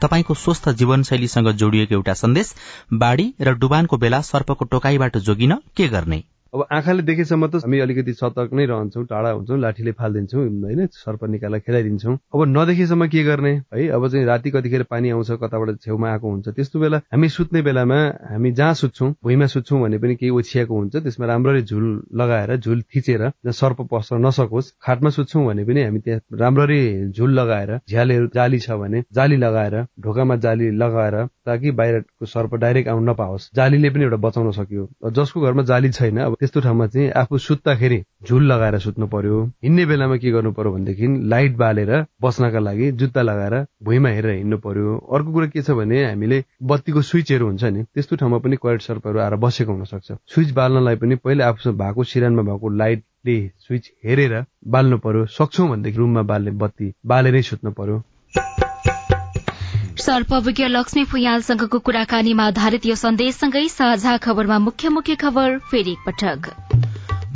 तपाईँको 0.02 0.34
स्वस्थ 0.36 0.68
जीवनशैलीसँग 0.78 1.50
जोडिएको 1.62 1.94
एउटा 1.94 2.14
सन्देश। 2.22 2.54
बाढ़ी 2.94 3.32
र 3.40 3.54
डुबानको 3.58 3.96
बेला 3.96 4.20
सर्पको 4.22 4.64
टोकाईबाट 4.66 5.18
जोगिन 5.18 5.62
के 5.76 5.88
गर्ने? 5.88 6.22
अब 6.54 6.66
आँखाले 6.72 7.02
देखेसम्म 7.02 7.46
त 7.46 7.62
हामी 7.62 7.78
अलिकति 7.80 8.12
सतर्क 8.12 8.52
नै 8.52 8.64
रहन्छौँ 8.66 9.04
टाढा 9.06 9.30
हुन्छौँ 9.30 9.58
लाठीले 9.60 9.92
फालिदिन्छौँ 9.94 10.40
होइन? 10.40 10.86
सर्प 10.92 11.24
निकालेर 11.30 11.60
खेलाइदिन्छौँ। 11.60 12.14
अब 12.34 12.42
नदेखेसम्म 12.48 13.06
के 13.06 13.22
गर्ने? 13.24 13.52
है 13.74 13.86
अब 13.88 14.08
चाहिँ 14.08 14.24
राति 14.26 14.50
कतिखेर 14.50 14.82
पानी 14.90 15.10
आउँछ 15.10 15.30
कताबाट 15.42 15.78
छेउमा 15.80 16.10
आएको 16.10 16.30
हुन्छ 16.30 16.48
त्यस्तो 16.48 16.80
बेला 16.80 16.96
हामी 17.12 17.28
सुत्ने 17.28 17.62
बेलामा 17.62 18.00
हामी 18.30 18.52
जहाँ 18.52 18.74
सुत्छौँ 18.74 19.10
भुइँमा 19.24 19.46
सुत्छौँ 19.46 19.80
भने 19.82 19.98
पनि 19.98 20.14
केही 20.16 20.30
ओछियाएको 20.30 20.74
हुन्छ 20.74 20.96
त्यसमा 20.96 21.26
राम्ररी 21.26 21.62
झुल 21.62 21.86
लगाएर 22.18 22.56
झुल 22.56 22.82
थिचेर 22.82 23.30
सर्प 23.52 23.86
पस्न 23.92 24.20
नसकोस् 24.26 24.72
खाटमा 24.82 25.10
सुत्छौँ 25.10 25.46
भने 25.46 25.64
पनि 25.64 25.82
हामी 25.82 26.00
त्यहाँ 26.00 26.20
राम्ररी 26.40 26.80
झुल 27.10 27.38
लगाएर 27.38 27.76
झ्यालहरू 27.78 28.26
जाली 28.34 28.58
छ 28.58 28.70
भने 28.82 29.02
जाली 29.14 29.36
लगाएर 29.36 29.80
ढोकामा 30.00 30.36
जाली 30.42 30.70
लगाएर 30.82 31.24
ताकि 31.46 31.70
बाहिरको 31.78 32.26
सर्प 32.26 32.54
डाइरेक्ट 32.54 32.88
आउन 32.88 33.08
नपाओस्। 33.10 33.48
जालीले 33.56 33.90
पनि 33.90 34.04
एउटा 34.04 34.16
बचाउन 34.26 34.50
सक्यो। 34.52 34.88
जसको 35.10 35.40
घरमा 35.40 35.62
जाली 35.70 35.88
छैन 35.90 36.18
अब 36.20 36.36
त्यस्तो 36.40 36.60
ठाउँमा 36.60 36.86
चाहिँ 36.86 37.10
आफू 37.20 37.38
सुत्दाखेरि 37.38 38.02
झुल 38.26 38.44
लगाएर 38.52 38.78
सुत्नु 38.80 39.06
पर्यो। 39.06 39.42
हिँड्ने 39.62 39.84
बेलामा 39.86 40.16
के 40.16 40.30
गर्नु 40.30 40.52
पर्यो 40.52 40.72
भनेदेखि 40.72 41.06
लाइट 41.28 41.56
बालेर 41.56 41.90
बस्नका 42.22 42.58
लागि 42.58 42.90
जुत्ता 43.00 43.22
लगाएर 43.22 43.54
भुइँमा 43.84 44.08
हेरेर 44.08 44.34
हिँड्नु 44.36 44.58
पर्यो। 44.58 44.96
अर्को 45.14 45.32
कुरा 45.32 45.46
के 45.46 45.62
छ 45.62 45.70
भने 45.76 46.04
हामीले 46.04 46.42
बत्तीको 46.70 47.02
स्विचहरू 47.02 47.46
हुन्छ 47.46 47.64
नि 47.64 47.82
त्यस्तो 47.84 48.16
ठाउँमा 48.16 48.38
पनि 48.40 48.56
करेन्ट 48.56 48.82
सर्पहरू 48.82 49.18
आएर 49.20 49.36
बसेको 49.44 49.72
हुन 49.72 49.84
सक्छ 49.84 50.12
स्विच 50.34 50.50
बाल्नलाई 50.56 50.96
पनि 50.96 51.16
पहिला 51.24 51.48
आफूसँग 51.48 51.76
भएको 51.78 52.04
सिरानमा 52.04 52.42
भएको 52.42 52.68
लाइटले 52.80 53.36
स्विच 53.66 53.90
हेरेर 54.04 54.44
बाल्नु 54.66 54.98
पर्यो। 55.04 55.26
सक्छौँ 55.36 55.68
भनेदेखि 55.70 55.98
रुममा 55.98 56.22
बाल्ने 56.32 56.50
बत्ती 56.64 56.92
बालेरै 57.06 57.42
सुत्नु 57.42 57.70
पर्यो। 57.72 58.02
सर्पविज्ञ 60.00 60.66
लक्ष्मी 60.68 61.04
फुयालसँगको 61.04 61.78
कुराकानीमा 61.78 62.46
आधारित 62.46 62.86
यो 62.86 62.94
सन्देशसँगै 62.96 63.66
साझा 63.68 64.16
खबरमा 64.18 64.58
मुख्य 64.58 64.88
मुख्य 64.88 65.14
खबर 65.16 65.58
फेरि 65.70 65.92
एकपटक 65.92 66.89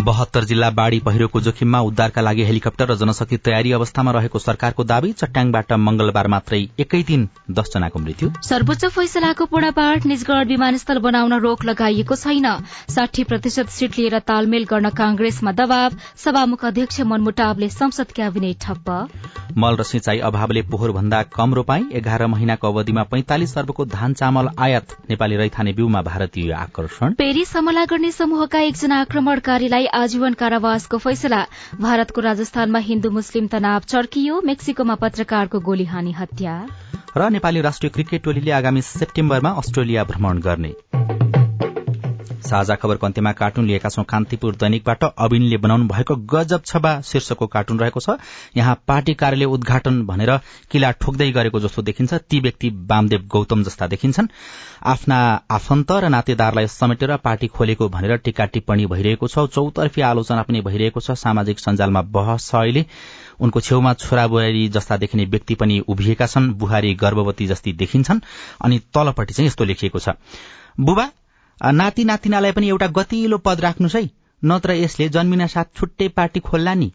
बहत्तर 0.04 0.44
जिल्ला 0.44 0.68
बाढ़ी 0.70 0.98
पहिरोको 1.00 1.40
जोखिममा 1.40 1.78
उद्धारका 1.80 2.20
लागि 2.20 2.44
हेलिकप्टर 2.44 2.86
र 2.86 2.94
जनशक्ति 2.94 3.36
तयारी 3.38 3.70
अवस्थामा 3.72 4.12
रहेको 4.12 4.38
सरकारको 4.38 4.84
दावी 4.84 5.12
चट्याङबाट 5.14 5.72
मंगलबार 5.80 6.26
मात्रै 6.28 6.58
एकै 6.78 7.00
दिन 7.02 7.22
दसजनाको 7.50 7.98
मृत्यु। 7.98 8.28
सर्वोच्च 8.44 8.84
फैसलाको 8.86 9.44
पूर्णपाठ 9.46 10.06
निजगढ़ 10.06 10.44
विमानस्थल 10.48 10.98
बनाउन 11.00 11.34
रोक 11.40 11.64
लगाइएको 11.64 12.16
छैन। 12.16 12.48
साठी 12.88 13.24
प्रतिशत 13.24 13.68
सीट 13.70 13.98
लिएर 13.98 14.18
तालमेल 14.22 14.64
गर्न 14.66 14.90
कांग्रेसमा 14.92 15.52
दबाव 15.54 15.96
सभामुख 16.24 16.64
अध्यक्ष 16.64 17.00
मनमुटावले 17.06 17.68
संसद 17.70 18.12
क्याबिनेट 18.12 18.60
ठप्प। 18.60 18.90
मल 19.56 19.76
र 19.76 19.82
सिंचाई 19.84 20.18
अभावले 20.26 20.62
पोहोर 20.68 20.92
भन्दा 20.92 21.22
कम 21.32 21.54
रोपाई 21.54 21.88
एघार 21.94 22.26
महिनाको 22.26 22.68
अवधिमा 22.68 23.02
पैंतालिस 23.08 23.56
अर्बको 23.58 23.88
धान 23.96 24.18
चामल 24.20 24.52
आयात 24.60 24.94
नेपाली 25.10 25.36
रैथाने 25.36 25.72
बिउमा 25.72 26.02
भारतीय 26.04 26.52
आकर्षण। 26.60 27.14
पेरिस 27.16 27.56
हमला 27.56 27.84
गर्ने 27.86 28.12
समूहका 28.12 28.60
एकजना 28.68 29.00
आक्रमणकारीलाई 29.00 29.92
आजीवन 29.94 30.32
कारावासको 30.32 30.98
फैसला। 30.98 31.46
भारतको 31.80 32.20
राजस्थानमा 32.20 32.78
हिन्दू 32.78 33.10
मुस्लिम 33.10 33.46
तनाव 33.46 33.80
चर्कियो। 33.80 34.40
मेक्सिकोमा 34.40 34.94
पत्रकारको 34.94 35.60
गोली 35.60 35.84
हानी 35.84 36.12
हत्या। 36.12 36.54
र 37.16 37.30
नेपाली 37.30 37.60
राष्ट्रिय 37.60 37.90
क्रिकेट 37.90 38.22
टोलीले 38.22 38.50
आगामी 38.50 38.82
सेप्टेम्बरमा 38.82 39.50
अस्ट्रेलिया 39.50 40.04
भ्रमण 40.04 40.38
गर्ने। 40.38 40.74
साझा 42.44 42.74
खबरको 42.74 43.06
अन्त्यमा 43.06 43.32
कार्टुन 43.32 43.66
लिएका 43.66 43.88
छौं 43.88 44.04
कान्तिपुर 44.04 44.54
दैनिकबाट 44.56 45.04
अविनले 45.04 45.56
बनाउनु 45.56 45.86
भएको 45.88 46.16
गजब 46.28 46.62
छबा 46.66 47.00
शीर्षकको 47.00 47.46
कार्टुन 47.46 47.78
रहेको 47.78 48.00
छ। 48.00 48.16
यहाँ 48.56 48.74
पार्टी 48.86 49.14
कार्यालय 49.14 49.44
उद्घाटन 49.46 50.02
भनेर 50.06 50.30
किला 50.70 50.90
ठोक्दै 50.92 51.30
गरेको 51.32 51.60
जस्तो 51.60 51.82
देखिन्छ। 51.82 52.14
ती 52.14 52.40
व्यक्ति 52.40 52.68
वामदेव 52.90 53.26
गौतम 53.28 53.62
जस्ता 53.64 53.86
देखिन्छन्। 53.86 54.28
आफ्ना 54.84 55.18
आफन्त 55.50 55.92
र 55.92 56.08
नातेदारलाई 56.08 56.66
समेटेर 56.68 57.16
पार्टी 57.24 57.46
खोलेको 57.48 57.88
भनेर 57.88 58.16
टीका 58.20 58.44
टिप्पणी 58.44 58.86
भइरहेको 58.86 59.28
छ। 59.28 59.46
चौतर्फी 59.48 60.00
आलोचना 60.02 60.42
पनि 60.42 60.60
भइरहेको 60.60 61.00
छ। 61.00 61.16
सामाजिक 61.16 61.58
सञ्जालमा 61.58 62.02
बहस 62.12 62.50
छ 62.50 62.54
अहिले। 62.54 62.86
उनको 63.40 63.60
छेउमा 63.60 63.92
छोरा 63.94 64.26
बुहारी 64.28 64.68
जस्ता 64.68 64.96
देखिने 64.96 65.24
व्यक्ति 65.24 65.54
पनि 65.54 65.78
उभिएका 65.88 66.26
छन्। 66.26 66.52
बुहारी 66.54 66.94
गर्भवती 66.94 67.46
जस्ती 67.46 67.72
देखिन्छन्। 67.72 68.20
अनि 68.64 68.78
तलपट्टि 68.94 69.34
चाहिँ 69.34 69.46
यस्तो 69.48 69.64
लेखिएको 69.64 69.98
छ। 69.98 70.08
बुबा 70.80 71.10
नाति 71.62 72.04
नातिनालाई 72.04 72.52
पनि 72.52 72.68
एउटा 72.68 72.86
गतिलो 72.86 73.38
पद 73.38 73.60
राख्नुहोस् 73.60 73.96
है। 73.96 74.10
नत्र 74.44 74.72
यसले 74.72 75.08
जन्मिना 75.08 75.46
साथ 75.46 75.64
छुट्टै 75.76 76.08
पार्टी 76.08 76.40
खोल्ला 76.40 76.74
नि। 76.74 76.92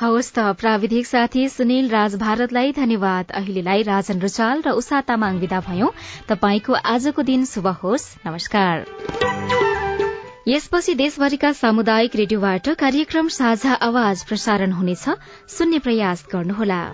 हवस् 0.00 0.32
त 0.32 0.38
प्राविधिक 0.38 1.06
साथी 1.06 1.48
सुनिल 1.48 1.88
राज 1.88 2.14
भारतलाई 2.14 2.72
धन्यवाद। 2.72 3.30
अहिलेलाई 3.30 3.82
राजन 3.82 4.20
रुचाल 4.20 4.62
र 4.62 4.70
उषा 4.70 5.00
तामाङ 5.00 5.38
विदा 5.38 5.60
भयौं। 5.60 5.88
तपाईँको 6.28 6.72
आजको 6.72 7.22
दिन 7.22 7.44
शुभ 7.44 7.66
होस्। 7.66 8.16
नमस्कार। 8.26 8.86
यसपछि 10.48 10.94
देशभरिका 10.94 11.52
सामुदायिक 11.52 12.16
रेडियोबाट 12.16 12.68
कार्यक्रम 12.68 13.28
साझा 13.28 13.74
आवाज 13.74 14.24
प्रसारण 14.24 14.72
हुनेछ। 14.72 15.04
सुन्ने 15.48 15.78
प्रयास 15.78 16.26
गर्नुहोला। 16.32 16.92